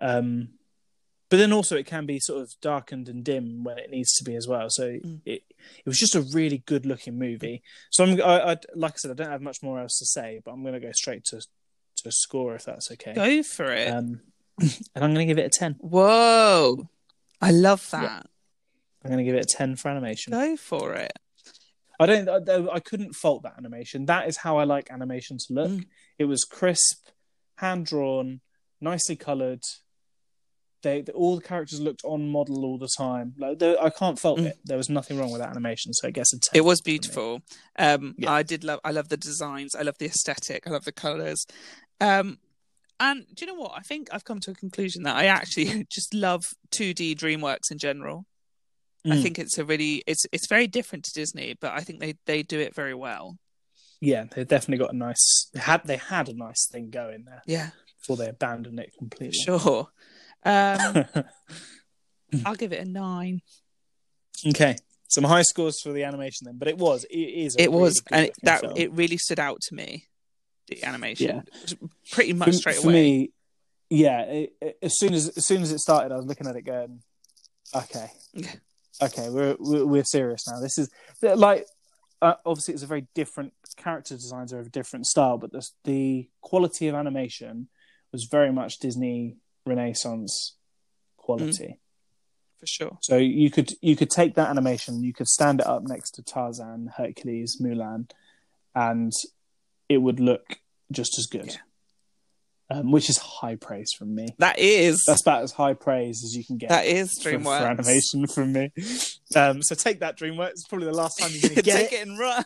[0.00, 0.50] Um,
[1.28, 4.24] but then also it can be sort of darkened and dim when it needs to
[4.24, 4.68] be as well.
[4.70, 5.20] So Mm.
[5.26, 5.42] it
[5.84, 7.62] it was just a really good looking movie.
[7.90, 10.40] So I'm I, I like I said I don't have much more else to say,
[10.44, 11.40] but I'm going to go straight to
[12.04, 13.12] to score if that's okay.
[13.14, 13.88] Go for it.
[13.88, 14.20] Um,
[14.60, 15.76] and I'm going to give it a ten.
[15.80, 16.88] Whoa.
[17.42, 18.02] I love that.
[18.02, 18.22] Yeah.
[19.04, 20.32] I'm going to give it a ten for animation.
[20.32, 21.12] Go for it.
[22.00, 22.28] I don't.
[22.48, 24.06] I, I couldn't fault that animation.
[24.06, 25.70] That is how I like animation to look.
[25.70, 25.86] Mm.
[26.18, 27.04] It was crisp,
[27.56, 28.40] hand drawn,
[28.80, 29.62] nicely coloured.
[30.82, 33.34] They, they- all the characters looked on model all the time.
[33.38, 34.46] Like there- I can't fault Mm.
[34.46, 34.58] it.
[34.64, 36.58] There was nothing wrong with that animation, so I guess a ten.
[36.58, 37.42] It was beautiful.
[37.78, 38.32] Um, Yeah.
[38.32, 38.80] I did love.
[38.84, 39.74] I love the designs.
[39.74, 40.66] I love the aesthetic.
[40.66, 41.46] I love the colors.
[42.00, 42.38] Um,
[43.00, 43.72] and do you know what?
[43.76, 47.78] I think I've come to a conclusion that I actually just love 2D DreamWorks in
[47.78, 48.26] general.
[49.06, 49.22] I Mm.
[49.22, 52.42] think it's a really it's it's very different to Disney, but I think they they
[52.42, 53.36] do it very well.
[54.00, 55.50] Yeah, they definitely got a nice.
[55.52, 59.36] They had they had a nice thing going there Yeah, before they abandoned it completely.
[59.38, 59.88] sure.
[60.42, 61.04] Um,
[62.46, 63.42] I'll give it a nine.
[64.46, 64.76] okay,
[65.08, 67.56] some high scores for the animation then, but it was it is.
[67.56, 68.72] A It was, and that film.
[68.76, 70.06] it really stood out to me.
[70.68, 71.26] The animation,
[71.68, 71.74] Yeah.
[72.12, 72.82] pretty much for, straight away.
[72.84, 73.32] for me,
[73.90, 74.22] yeah.
[74.22, 76.62] It, it- as soon as as soon as it started, I was looking at it
[76.62, 77.02] going,
[77.74, 78.10] okay,
[79.02, 80.60] okay, we're we're, we're serious now.
[80.60, 80.88] This is
[81.22, 81.66] like
[82.22, 85.66] uh, obviously it's a very different character designs are of a different style, but the
[85.84, 87.68] the quality of animation
[88.12, 90.54] was very much Disney Renaissance
[91.18, 91.78] quality.
[92.60, 92.98] for sure.
[93.02, 96.22] So you could you could take that animation, you could stand it up next to
[96.22, 98.08] Tarzan, Hercules, Mulan,
[98.74, 99.12] and
[99.88, 100.58] it would look
[100.92, 101.46] just as good.
[101.48, 101.58] Yeah.
[102.70, 104.28] Um, which is high praise from me.
[104.38, 106.70] That is That's about as high praise as you can get.
[106.70, 107.60] that is for, for DreamWorks.
[107.70, 108.72] animation from me.
[109.36, 110.50] Um, so take that, DreamWorks.
[110.52, 111.96] It's probably the last time you're going to get Take it.
[112.00, 112.44] it and run.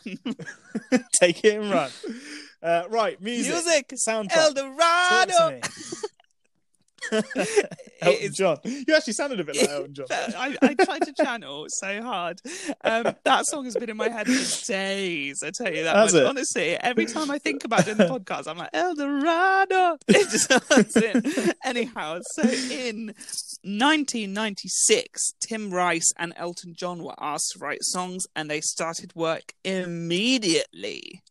[1.21, 1.91] Take it and run.
[2.61, 3.93] Uh, right, music, Music.
[4.09, 4.37] soundtrack.
[4.37, 5.61] El Dorado.
[8.01, 8.59] Elton John.
[8.65, 10.07] You actually sounded a bit like Elton John.
[10.11, 12.41] I, I tried to channel so hard.
[12.85, 15.43] Um, that song has been in my head for days.
[15.43, 15.97] I tell you that.
[15.97, 16.23] Has much.
[16.23, 16.27] it?
[16.27, 19.99] Honestly, every time I think about it in the podcast, I'm like El Dorado.
[20.07, 21.53] It just comes in.
[21.65, 23.15] Anyhow, so in
[23.63, 29.53] 1996, Tim Rice and Elton John were asked to write songs, and they started work
[29.65, 31.23] immediately.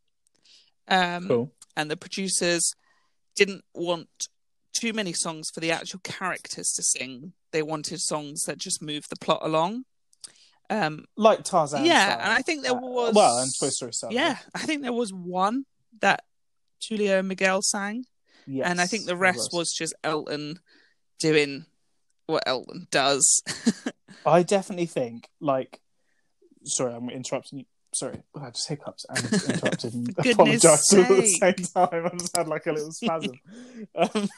[0.87, 1.51] Um, Cool.
[1.75, 2.73] and the producers
[3.35, 4.07] didn't want
[4.79, 7.33] too many songs for the actual characters to sing.
[7.51, 9.83] They wanted songs that just move the plot along.
[10.69, 11.85] Um, Like Tarzan.
[11.85, 12.19] yeah, style.
[12.23, 14.11] and I think there Uh, was well, and Toy Story style.
[14.11, 15.65] yeah, I think there was one
[16.01, 16.23] that
[16.87, 18.05] Julio and Miguel sang,
[18.45, 19.71] Yes, and I think the rest was.
[19.73, 20.59] just Elton
[21.19, 21.65] doing
[22.27, 23.41] what Elton does.
[24.25, 25.79] I definitely think like.
[26.65, 27.65] Sorry, I'm interrupting you.
[27.97, 32.05] Sorry, oh, I just hiccups and interrupted and apologised all at the same time.
[32.05, 33.39] I just had like a little spasm.
[33.95, 34.29] um,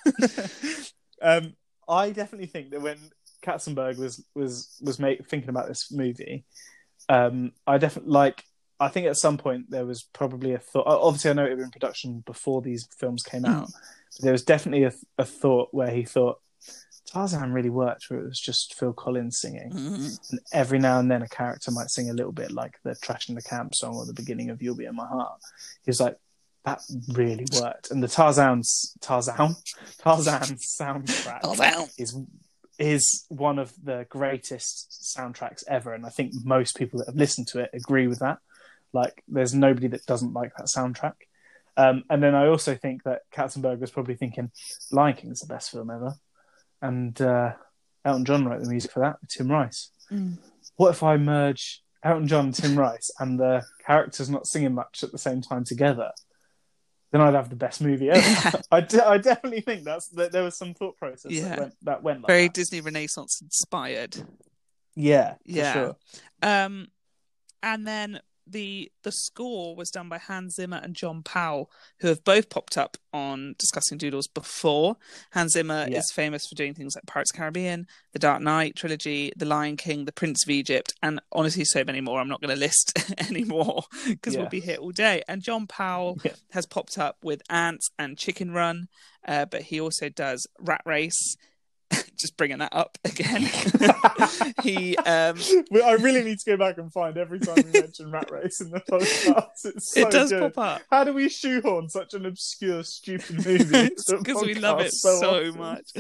[1.22, 1.54] um,
[1.88, 2.98] I definitely think that when
[3.44, 6.46] Katzenberg was was was make, thinking about this movie,
[7.10, 8.44] um, I definitely like.
[8.82, 10.88] I think at some point there was probably a thought.
[10.88, 13.68] Obviously, I know it was in production before these films came out.
[14.16, 16.40] But there was definitely a, a thought where he thought
[17.12, 20.20] Tarzan really worked, where it was just Phil Collins singing, Mhm.
[20.32, 23.30] and every now and then a character might sing a little bit like the Trash
[23.30, 25.40] in the Camp song or the beginning of You'll Be in My Heart.
[25.84, 26.18] He was like,
[26.66, 26.82] that
[27.14, 29.56] really worked, and the Tarzan's Tarzan
[30.00, 31.90] Tarzan soundtrack Tarzan.
[31.98, 32.16] is
[32.78, 37.48] is one of the greatest soundtracks ever, and I think most people that have listened
[37.50, 38.38] to it agree with that.
[38.94, 41.16] Like, there's nobody that doesn't like that soundtrack.
[41.76, 44.52] Um, and then I also think that Katzenberg was probably thinking
[44.92, 46.16] Lion King is the best film ever,
[46.82, 47.54] and uh,
[48.06, 49.90] Elton John wrote the music for that with Tim Rice.
[50.12, 50.38] Mm.
[50.76, 55.04] What if I merge Elton John and Tim Rice and the characters not singing much
[55.04, 56.12] at the same time together?
[57.12, 58.62] Then I'd have the best movie ever.
[58.72, 61.50] I, de- I definitely think that's that there was some thought process Yeah.
[61.50, 62.54] that went that went like Very that.
[62.54, 64.16] Disney Renaissance inspired.
[64.96, 65.74] Yeah, for Yeah.
[65.74, 65.96] sure.
[66.44, 66.88] Um,
[67.64, 68.20] and then
[68.52, 72.78] the the score was done by Hans Zimmer and John Powell, who have both popped
[72.78, 74.98] up on Discussing Doodles before.
[75.32, 76.00] Hans Zimmer Yeah.
[76.00, 79.46] is famous for doing things like Pirates of the Caribbean, The Dark Knight trilogy, The
[79.46, 82.20] Lion King, The Prince of Egypt, and honestly, so many more.
[82.20, 82.94] I'm not going to list
[83.30, 84.42] anymore because Yeah.
[84.42, 85.24] we'll be here all day.
[85.28, 86.34] And John Powell Yeah.
[86.52, 88.88] has popped up with Antz and Chicken Run,
[89.28, 91.36] uh, but he also does Rat Race.
[92.20, 93.42] Just bringing that up again.
[94.64, 95.38] he um,
[95.86, 98.72] I really need to go back and find every time we mention Rat Race in
[98.72, 99.66] the podcast.
[99.66, 100.54] It's so it does good.
[100.54, 100.82] pop up.
[100.92, 103.90] How do we shoehorn such an obscure, stupid movie?
[104.08, 105.92] because we love it podcast so, much.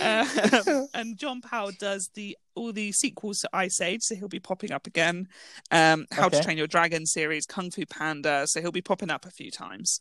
[0.00, 4.40] Um, and John Powell does the all the sequels to Ice Age, so he'll be
[4.40, 5.28] popping up again.
[5.70, 9.26] Um, How to Train Your Dragon series, Kung Fu Panda, so he'll be popping up
[9.26, 10.00] a few times.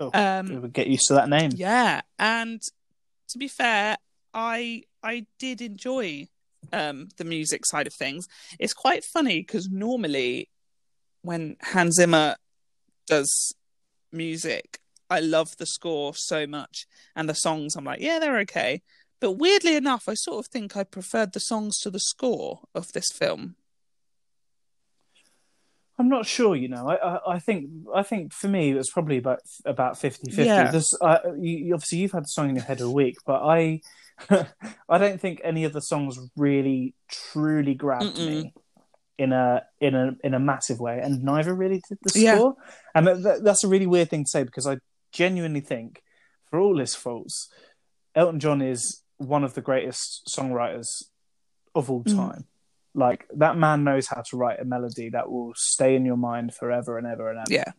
[0.00, 1.52] Oh, Um, we would get used to that name.
[1.54, 2.60] yeah, and
[3.28, 3.96] to be fair,
[4.36, 6.28] I I did enjoy
[6.72, 8.28] um, the music side of things.
[8.60, 10.50] It's quite funny because normally
[11.22, 12.36] when Hans Zimmer
[13.06, 13.54] does
[14.12, 18.82] music, I love the score so much, and the songs I'm like, yeah, they're okay.
[19.20, 22.92] But weirdly enough, I sort of think I preferred the songs to the score of
[22.92, 23.56] this film.
[25.98, 26.54] I'm not sure.
[26.54, 29.94] You know, I, I, I think I think for me it was probably about about
[29.94, 30.44] 50-50.
[30.44, 30.80] Yeah.
[31.00, 33.80] Uh, you, obviously, you've had the song in your head a week, but I
[34.88, 38.52] I don't think any of the songs really truly grabbed me
[39.18, 42.36] in a in a in a massive way, and neither really did the Yeah.
[42.36, 42.56] score.
[42.94, 44.78] And that, that, that's a really weird thing to say because I
[45.12, 46.02] genuinely think,
[46.50, 47.48] for all his faults,
[48.14, 51.04] Elton John is one of the greatest songwriters
[51.74, 52.44] of all Mm.
[52.96, 56.54] Like that man knows how to write a melody that will stay in your mind
[56.54, 57.52] forever and ever and ever.
[57.52, 57.72] Yeah.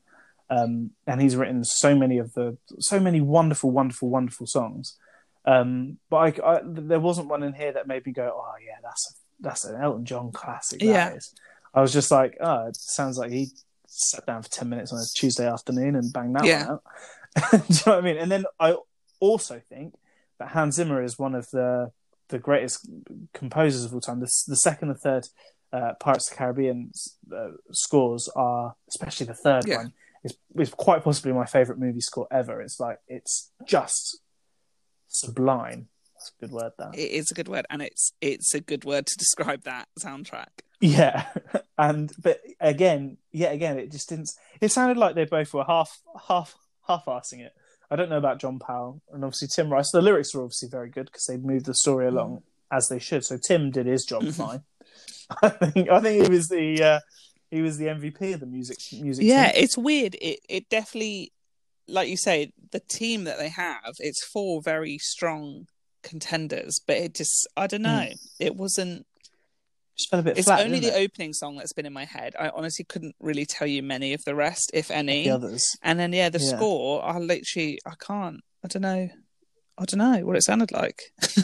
[0.49, 4.95] Um, and he's written so many of the so many wonderful, wonderful, wonderful songs.
[5.43, 8.77] Um, but I, I, there wasn't one in here that made me go, "Oh yeah,
[8.83, 11.13] that's a, that's an Elton John classic." that Yeah.
[11.13, 11.33] is."
[11.73, 13.47] I was just like, "Oh, it sounds like he
[13.87, 16.67] sat down for ten minutes on a Tuesday afternoon and banged that Yeah.
[16.67, 16.83] one out."
[17.51, 18.17] Do you know what I mean?
[18.17, 18.75] And then I
[19.19, 19.95] also think
[20.39, 21.91] that Hans Zimmer is one of the
[22.29, 22.87] the greatest
[23.33, 24.19] composers of all time.
[24.19, 25.27] The, the second and third
[25.73, 26.91] uh, Pirates of the Caribbean
[27.35, 29.77] uh, scores are, especially the third Yeah.
[29.77, 32.61] one, is is quite possibly my favorite movie score ever.
[32.61, 34.19] It's like it's just
[35.07, 35.87] sublime.
[36.13, 36.71] That's a good word.
[36.77, 39.87] That It is a good word, and it's it's a good word to describe that
[39.99, 40.47] soundtrack.
[40.81, 41.25] yeah,
[41.77, 44.29] and but again, yet again, it just didn't.
[44.61, 46.55] It sounded like they both were half, half,
[46.87, 47.53] half-assing it.
[47.89, 49.91] I don't know about John Powell and obviously Tim Rice.
[49.91, 52.09] The lyrics were obviously very good because they moved the story mm.
[52.09, 53.23] along as they should.
[53.23, 54.31] So Tim did his job mm-hmm.
[54.31, 54.61] fine.
[55.41, 55.89] I think.
[55.89, 56.99] I think he was the uh,
[57.51, 59.25] he was the MVP of the music music.
[59.25, 59.63] Yeah, team.
[59.63, 60.15] it's weird.
[60.21, 61.31] It it definitely,
[61.87, 65.67] like you say, the team that they have, it's four very strong
[66.03, 67.83] contenders, but it just, I don't mm.
[67.83, 69.05] know, it wasn't.
[69.97, 70.61] Just a bit It's flat.
[70.65, 71.03] only the it?
[71.05, 72.35] opening song that's been in my head.
[72.39, 75.23] I honestly couldn't really tell you many of the rest, if any.
[75.23, 75.65] the others.
[75.81, 76.55] And then yeah, the Yeah.
[76.57, 78.41] score, I literally, I can't.
[78.63, 79.09] I don't know.
[79.79, 81.01] I don't know what it sounded like.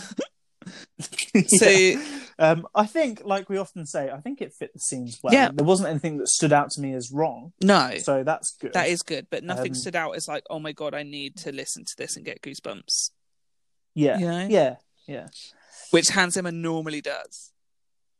[1.48, 2.20] So Yeah.
[2.40, 5.34] um, I think, like we often say, I think it fit the scenes well.
[5.34, 5.50] Yeah.
[5.54, 8.72] There wasn't anything that stood out to me as wrong, no, so that's good.
[8.74, 11.36] that is good, but nothing Um, stood out as like, oh my god, I need
[11.38, 13.10] to listen to this and get goosebumps.
[13.96, 14.48] yeah, You know?
[14.50, 14.76] yeah,
[15.08, 15.28] yeah.
[15.92, 17.52] Which Hans Zimmer normally does.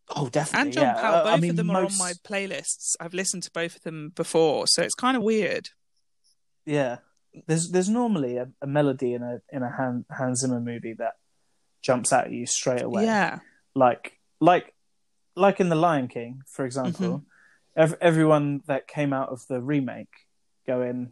[0.10, 0.62] Oh, definitely.
[0.62, 1.02] And John yeah.
[1.02, 2.00] Powell, Uh, both I mean, of them most...
[2.00, 2.96] are on my playlists.
[3.00, 5.70] I've listened to both of them before, so it's kind of weird.
[6.66, 6.98] Yeah,
[7.48, 11.14] there's there's normally a, a melody in a in a Han, Hans Zimmer movie that
[11.82, 13.06] jumps out at you straight away.
[13.06, 13.40] Yeah,
[13.76, 14.74] like like
[15.36, 17.08] like in the Lion King, for example.
[17.08, 17.28] Mm-hmm.
[17.76, 20.14] Ev- everyone that came out of the remake
[20.68, 21.12] going,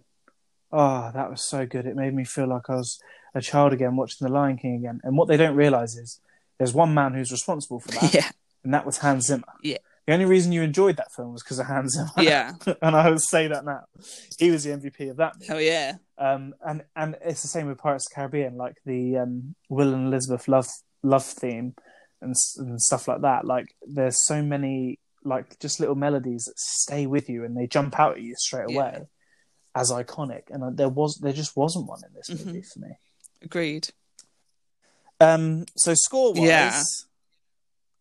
[0.71, 1.85] "Oh, that was so good!
[1.85, 2.99] It made me feel like I was
[3.33, 6.19] a child again, watching the Lion King again." And what they don't realize is
[6.59, 8.29] there's one man who's responsible for that, yeah,
[8.63, 9.43] and that was Hans Zimmer.
[9.63, 9.77] Yeah.
[10.07, 12.09] The only reason you enjoyed that film was because of Hans Zimmer.
[12.17, 12.53] yeah.
[12.81, 13.85] and I would say that now.
[14.39, 15.35] He was the MVP of that.
[15.39, 15.53] movie.
[15.53, 19.17] Oh yeah, Um, and and it's the same with Pirates of the Caribbean, like the
[19.17, 20.67] um, Will and Elizabeth love
[21.03, 21.75] love theme
[22.21, 23.45] and and stuff like that.
[23.45, 27.99] Like there's so many like just little melodies that stay with you and they jump
[27.99, 28.99] out at you straight away Yeah.
[29.75, 30.43] as iconic.
[30.49, 32.45] And uh, there was there just wasn't one in this Mhm.
[32.47, 32.97] movie for me.
[33.43, 33.89] agreed.
[35.19, 36.81] Um, so score wise, Yeah.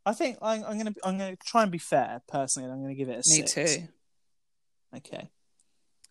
[0.06, 2.94] I think I'm, I'm gonna I'm gonna try and be fair personally, and I'm gonna
[2.94, 3.52] give it a Me six.
[3.76, 3.88] too.
[4.96, 5.30] Okay,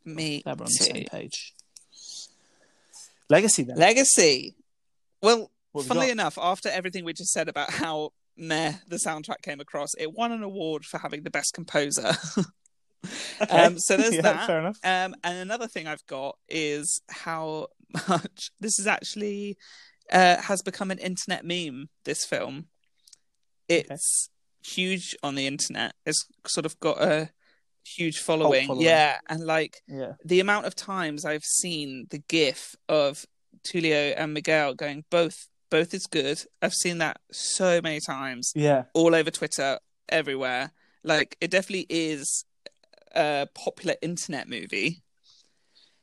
[0.05, 0.93] Me glad we're on the too.
[0.93, 1.53] same page.
[3.29, 3.77] Legacy then.
[3.77, 4.55] Legacy.
[5.21, 6.11] Well, What have we funnily got?
[6.13, 10.31] enough, after everything we just said about how meh the soundtrack came across, it won
[10.31, 12.11] an award for having the best composer.
[13.41, 13.57] Okay.
[13.63, 14.45] um, so there's Yeah, that.
[14.47, 14.77] Fair enough.
[14.83, 17.67] Um, and another thing I've got is how
[18.09, 19.57] much this is actually
[20.11, 21.87] uh, has become an internet meme.
[22.03, 22.65] This film,
[23.69, 24.29] it's
[24.65, 25.93] huge on the internet.
[26.05, 27.29] It's sort of got a
[27.85, 28.67] huge following.
[28.67, 28.85] following.
[28.85, 30.13] Yeah, and like Yeah.
[30.25, 33.25] the amount of times I've seen the GIF of
[33.63, 36.43] Tulio and Miguel going both both is good.
[36.63, 38.85] I've seen that so many times Yeah.
[38.95, 39.79] all over Twitter,
[40.09, 40.71] everywhere.
[41.03, 42.43] Like it definitely is
[43.15, 45.03] a popular internet movie.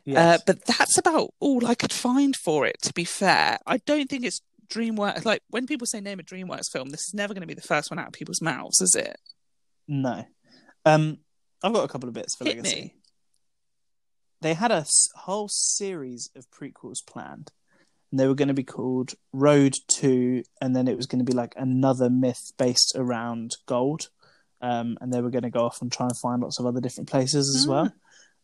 [0.05, 0.19] Yes.
[0.41, 2.81] Uh, but that's about all I could find for it.
[2.83, 5.25] To be fair, I don't think it's DreamWorks.
[5.25, 7.61] Like when people say name a DreamWorks film, this is never going to be the
[7.63, 9.17] first one out of people's mouths, is it?
[9.89, 10.25] no.
[10.85, 11.19] Um,
[11.65, 12.77] I've got a couple of bits for Hit Legacy.
[12.81, 12.95] me.
[14.43, 14.85] They had a
[15.17, 17.51] whole series of prequels planned.
[18.13, 21.31] And they were going to be called Road to, and then it was going to
[21.31, 24.11] be like another myth based around gold.
[24.63, 26.81] Um, and they were going to go off and try and find lots of other
[26.81, 27.73] different places as Ah.
[27.73, 27.93] well.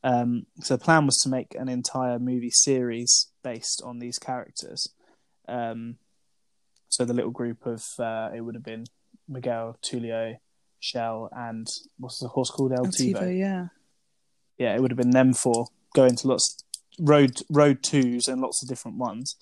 [0.04, 4.88] Um, so the plan was to make an entire movie series based on these characters.
[5.46, 5.96] Um,
[6.92, 8.84] so the little group of uh, it would have been
[9.28, 10.36] Miguel, Tulio,
[10.78, 11.66] Chel, and
[11.98, 12.72] what's the horse called?
[12.72, 13.14] El Tivo.
[13.14, 13.66] Altivo, yeah.
[14.58, 16.62] Yeah, it would have been them four going to lots
[17.00, 19.36] road road twos and lots of different ones.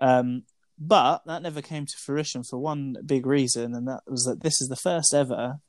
[0.00, 0.42] Um,
[0.78, 4.60] but that never came to fruition for one big reason, and that was that this
[4.60, 5.60] is the first ever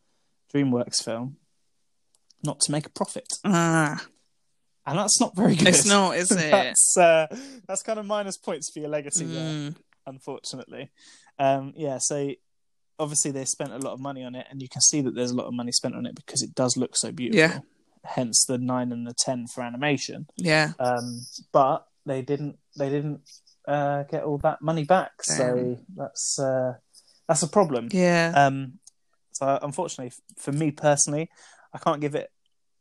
[0.53, 1.37] DreamWorks film
[2.43, 4.01] not to make a profit, Ah,
[4.85, 5.67] and that's not very good.
[5.67, 6.51] it's not, is it?
[6.51, 7.27] that's uh,
[7.67, 9.75] that's kind of minus points for your legacy there Mm,
[10.09, 10.89] unfortunately.
[11.37, 12.31] Um, yeah, so
[12.99, 15.31] obviously they spent a lot of money on it, and you can see that there's
[15.31, 17.39] a lot of money spent on it because it does look so beautiful.
[17.39, 17.59] Yeah.
[18.03, 20.27] Hence the nine and the ten for animation.
[20.37, 20.73] yeah.
[20.79, 22.57] Um, but they didn't.
[22.77, 23.21] They didn't
[23.67, 25.11] uh, get all that money back.
[25.21, 26.73] So that's uh,
[27.27, 27.89] that's a problem.
[27.91, 28.33] Yeah.
[28.35, 28.79] Um,
[29.33, 31.29] so unfortunately, for me personally,
[31.73, 32.29] I can't give it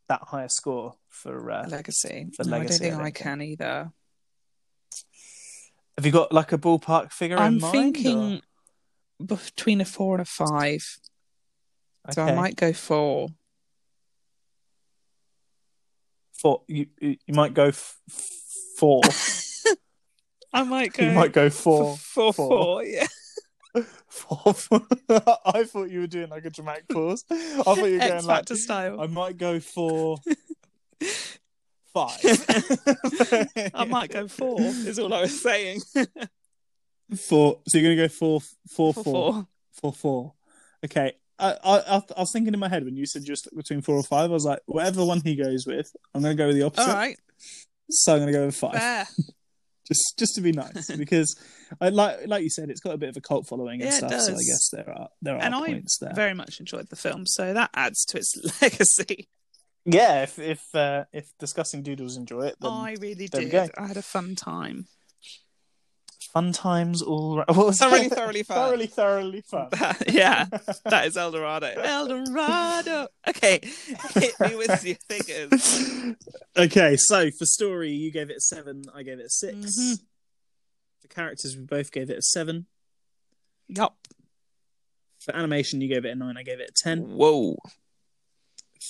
[0.09, 1.51] that high a score for.
[1.51, 2.29] Uh, legacy.
[2.35, 3.93] for No, I don't think I I, can either.
[5.99, 7.73] Have you got like a ballpark figure I'm in mind?
[7.73, 8.41] thinking
[9.25, 10.85] between a four and a five.
[12.07, 13.31] or- So I might go four.
[16.41, 16.63] four.
[16.69, 17.99] You you might go f-
[18.77, 19.03] four.
[20.53, 21.05] I might go.
[21.05, 21.97] you might go four.
[22.15, 22.49] four, four.
[22.49, 23.07] four, yeah.
[24.09, 24.55] Four.
[24.55, 24.81] four.
[25.11, 27.25] I thought you were doing like a dramatic pause.
[27.31, 29.01] I thought you were X going like Factor style.
[29.01, 30.17] I might go for
[31.93, 32.19] five.
[33.75, 34.61] I might go four.
[34.61, 35.81] Is all I was saying.
[37.17, 37.61] four.
[37.69, 39.47] So you're gonna go four, four, four, four.
[39.73, 40.33] four, four.
[40.85, 41.13] Okay.
[41.41, 44.03] I, I, I was thinking in my head when you said you're between four or
[44.03, 44.29] five.
[44.31, 46.89] I was like, whatever one he goes with, I'm going to go with the opposite.
[46.89, 47.17] All right,
[47.89, 48.73] So I'm going to go with five,
[49.87, 51.39] just just to be nice, because
[51.81, 53.99] I like like you said, it's got a bit of a cult following and Yeah,
[53.99, 54.21] stuff.
[54.21, 56.13] So I guess there are there are And I there.
[56.15, 59.29] Very much enjoyed the film, so that adds to its legacy.
[59.85, 63.53] Yeah, if if uh, if discussing doodles enjoy it, then I really there we did.
[63.53, 63.69] go.
[63.83, 64.87] I had a fun time.
[66.33, 67.39] fun times all.
[67.39, 68.13] Ra- What was Thoroughly, it?
[68.13, 68.57] thoroughly fun.
[68.57, 69.69] thoroughly, thoroughly fun.
[70.07, 70.45] yeah,
[70.85, 71.69] that is El Dorado.
[71.69, 73.09] El Dorado.
[73.29, 73.61] Okay,
[74.15, 76.15] hit me with your figures.
[76.57, 78.85] okay, so for story, you gave it a seven.
[78.95, 80.01] I gave it a 6 Mhm.
[81.01, 82.67] For characters, we both gave it a seven.
[83.69, 83.97] Yup.
[85.21, 86.37] For animation, you gave it a nine.
[86.37, 87.17] I gave it a ten.
[87.17, 87.57] Whoa.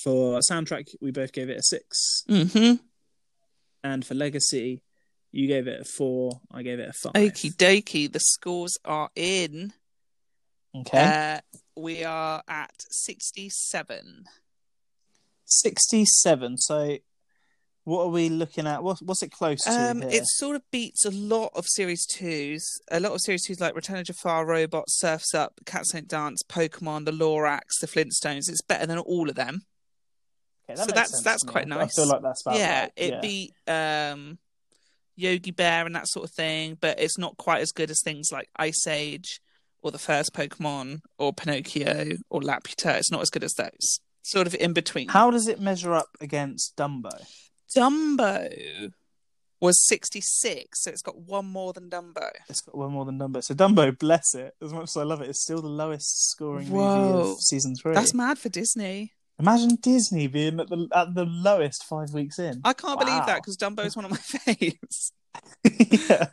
[0.03, 2.23] For soundtrack, we both gave it a six.
[2.29, 2.75] Mm-hmm.
[3.83, 4.81] And for legacy,
[5.31, 6.41] you gave it a four.
[6.51, 7.13] I gave it a five.
[7.13, 8.11] Okie dokie.
[8.11, 9.73] The scores are in.
[10.75, 11.37] Okay.
[11.37, 14.25] Uh, we are at 67.
[15.45, 16.57] Sixty-seven.
[16.57, 16.97] So,
[17.85, 18.83] what are we looking at?
[18.83, 19.71] What, what's it close to?
[19.71, 22.61] Um, it sort of beats a lot of Series 2s.
[22.91, 26.43] A lot of Series 2s like Return of Jafar, Robot, Surfs Up, Cats Don't Dance,
[26.47, 28.47] Pokemon, The Lorax, The Flintstones.
[28.47, 29.63] It's better than all of them.
[30.69, 31.51] Okay, that so that's- that's to me.
[31.51, 31.97] quite nice.
[31.97, 32.91] I feel like that's about yeah, right.
[32.95, 33.19] it yeah.
[33.21, 34.37] beat um,
[35.15, 38.31] Yogi Bear and that sort of thing, but it's not quite as good as things
[38.31, 39.41] like Ice Age
[39.81, 42.97] or the first Pokemon or Pinocchio or Laputa.
[42.97, 43.99] It's not as good as those.
[44.21, 45.07] Sort of in between.
[45.09, 47.09] How does it measure up against Dumbo?
[47.75, 48.91] Dumbo
[49.61, 52.29] was 66, so it's got one more than Dumbo.
[52.47, 53.43] It's got one more than Dumbo.
[53.43, 56.69] So Dumbo, bless it, as much as I love it, it's still the lowest scoring
[56.69, 57.93] movie of season three.
[57.93, 59.13] That's mad for Disney.
[59.39, 62.61] Imagine Disney being at the at the lowest five weeks in.
[62.63, 65.11] I can't believe that because Dumbo is one of my faves.
[66.09, 66.25] yeah.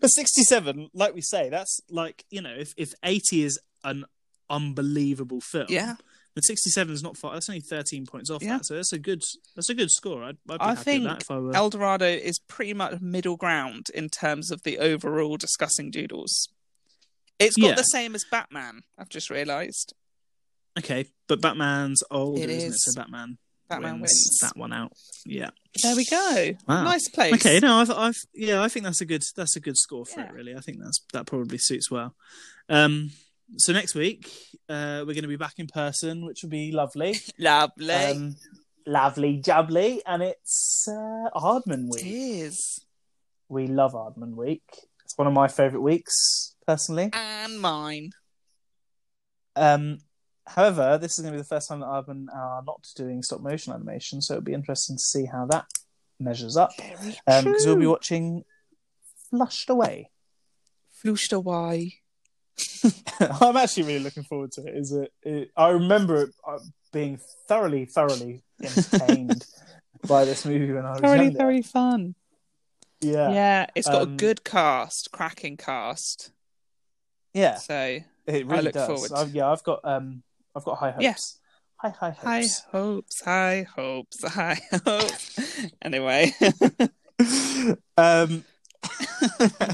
[0.00, 4.04] But 67, like we say, that's like, you know, if, if 80 is an
[4.48, 5.96] unbelievable film, Yeah,
[6.34, 7.32] then 67 is not far.
[7.34, 8.58] That's only 13 points off Yeah.
[8.58, 8.66] that.
[8.66, 9.22] So that's a good
[9.54, 10.22] that's a good score.
[10.24, 11.54] I'd, I'd be I think with that if I were.
[11.56, 16.48] El Dorado is pretty much middle ground in terms of the overall discussing doodles.
[17.38, 17.74] It's got Yeah.
[17.74, 18.82] the same as Batman.
[18.96, 19.92] I've just realised.
[20.78, 22.74] Okay, but Batman's older, It isn't it?
[22.74, 22.84] is.
[22.84, 24.38] So Batman, Batman wins, wins.
[24.42, 24.92] that one out.
[25.26, 25.50] Yeah.
[25.82, 26.52] There we go.
[26.68, 26.84] Wow.
[26.84, 27.34] Nice place.
[27.34, 30.20] Okay, no, I've, I've, yeah, I think that's a good, that's a good score for
[30.20, 30.26] Yeah.
[30.28, 30.32] it.
[30.32, 32.14] Really, I think that's that probably suits well.
[32.68, 33.10] Um,
[33.58, 34.30] so next week
[34.68, 37.92] uh, we're going to be back in person, which will be lovely, Lovely.
[37.94, 38.36] um,
[38.86, 41.28] lovely, jubbly, and it's uh,
[41.90, 42.02] week.
[42.04, 42.80] is.
[43.48, 44.62] We love Aardman week.
[45.04, 47.10] It's one of my favourite weeks personally.
[47.12, 48.10] And mine.
[49.56, 49.98] Um,
[50.46, 53.40] however, this is going to be the first time that Aardman are not doing stop
[53.40, 55.66] motion animation, so it'll be interesting to see how that
[56.20, 56.70] measures up.
[56.76, 58.44] Because we'll be watching
[59.30, 60.10] Flushed Away.
[60.90, 61.96] Flushed away.
[63.20, 64.76] I'm actually really looking forward to it.
[64.76, 65.12] Is it?
[65.22, 66.58] it I remember it, uh,
[66.92, 67.18] being
[67.48, 69.44] thoroughly, thoroughly entertained
[70.08, 71.38] by this movie when I was Thoroughly, younger.
[71.38, 72.14] thoroughly fun.
[73.00, 76.30] Yeah, yeah, it's got Um, a good cast, cracking cast.
[77.34, 77.56] Yeah.
[77.56, 78.86] So It really look does.
[78.86, 79.12] forward.
[79.12, 80.22] I've, yeah, I've got um,
[80.54, 81.02] I've got high hopes.
[81.02, 81.38] Yes.
[81.76, 82.22] High, high hopes.
[82.22, 82.62] high hopes.
[82.70, 85.66] hopes, high hopes, high hopes.
[85.82, 86.32] anyway,
[87.98, 88.44] um,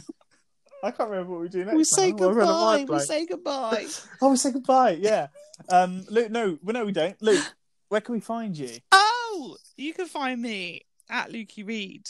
[0.83, 1.73] I can't remember what we do next.
[1.73, 1.83] we now.
[1.85, 2.95] say Well, we're on goodbye.
[2.95, 3.87] We say goodbye.
[4.23, 4.99] Oh, we say goodbye.
[5.01, 5.29] Yeah.
[5.69, 7.21] Um, Luke, no, well, no, we don't.
[7.21, 7.45] Luke,
[7.91, 8.71] where can we find you?
[8.91, 12.09] Oh, you can find me at Lukey Reed,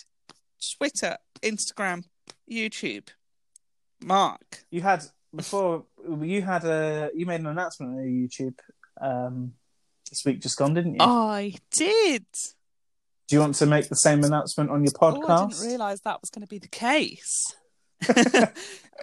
[0.78, 2.04] Twitter, Instagram,
[2.50, 3.08] YouTube.
[4.02, 4.64] Mark.
[4.70, 5.04] You had
[5.34, 5.84] before.
[6.20, 7.10] You had a.
[7.14, 8.58] You made an announcement on your YouTube
[9.00, 9.52] um,
[10.08, 11.00] this week, just gone, didn't you?
[11.00, 12.26] I did.
[13.28, 16.20] Do you want to make the same announcement on your Oh, I didn't realise that
[16.20, 17.54] was going to be the case.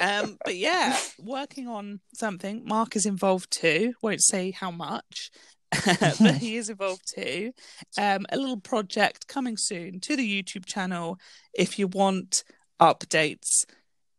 [0.01, 2.63] um, but yeah, working on something.
[2.65, 3.93] Mark is involved too.
[4.01, 5.32] Won't say how much,
[5.86, 7.53] but he is involved too.
[7.97, 11.17] Um, a little project coming soon to the YouTube channel.
[11.53, 12.43] If you want
[12.82, 13.65] updates,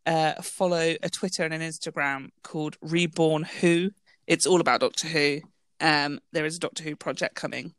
[0.09, 3.91] uh, follow a Twitter and an Instagram called Reborn Who.
[4.27, 5.41] It's all about Doctor Who.
[5.81, 7.75] Um, there is a Doctor Who project coming.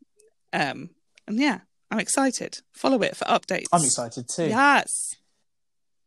[0.52, 0.90] Um,
[1.26, 1.60] and yeah,
[1.90, 2.60] I'm excited.
[2.72, 3.66] Follow it for updates.
[3.72, 4.46] I'm excited too.
[4.46, 5.16] Yes.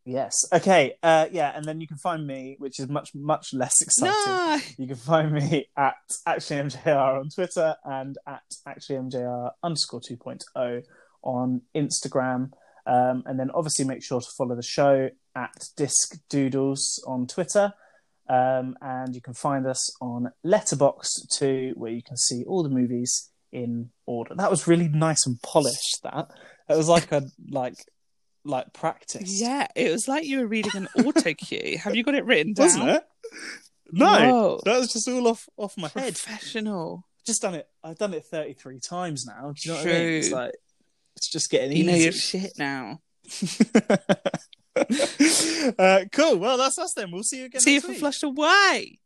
[0.06, 0.34] Yes.
[0.54, 0.94] Okay.
[1.04, 4.14] Uh, yeah, and then you can find me, which is much much less exciting.
[4.16, 4.60] No.
[4.78, 5.96] You can find me at
[6.26, 10.84] actually MJR on Twitter and at actually MJR underscore 2.0
[11.22, 12.52] on Instagram.
[12.86, 17.74] Um, and then obviously make sure to follow the show at Disc Doodles on Twitter.
[18.30, 22.70] Um, and you can find us on Letterboxd too, where you can see all the
[22.70, 24.34] movies in order.
[24.36, 26.00] That was really nice and polished.
[26.04, 26.30] That
[26.70, 27.76] it was like a like
[28.46, 29.42] like practice.
[29.42, 31.78] Yeah, it was like you were reading an auto cue.
[31.80, 32.66] Have you got it written down?
[32.66, 33.04] Wasn't it?
[33.92, 34.60] No, Whoa.
[34.66, 36.16] that was just all off off my head.
[36.16, 37.06] Professional.
[37.26, 37.68] Just done it.
[37.84, 39.54] I've done it thirty three times now.
[39.56, 39.92] Do you know True.
[39.92, 40.14] what I mean?
[40.14, 40.52] It's like
[41.16, 43.02] it's just getting you know your shit now.
[45.80, 46.38] uh, cool.
[46.38, 47.12] Well, that's us then.
[47.12, 47.62] We'll see you again.
[47.62, 48.00] See you for week.
[48.00, 49.00] Flushed Away.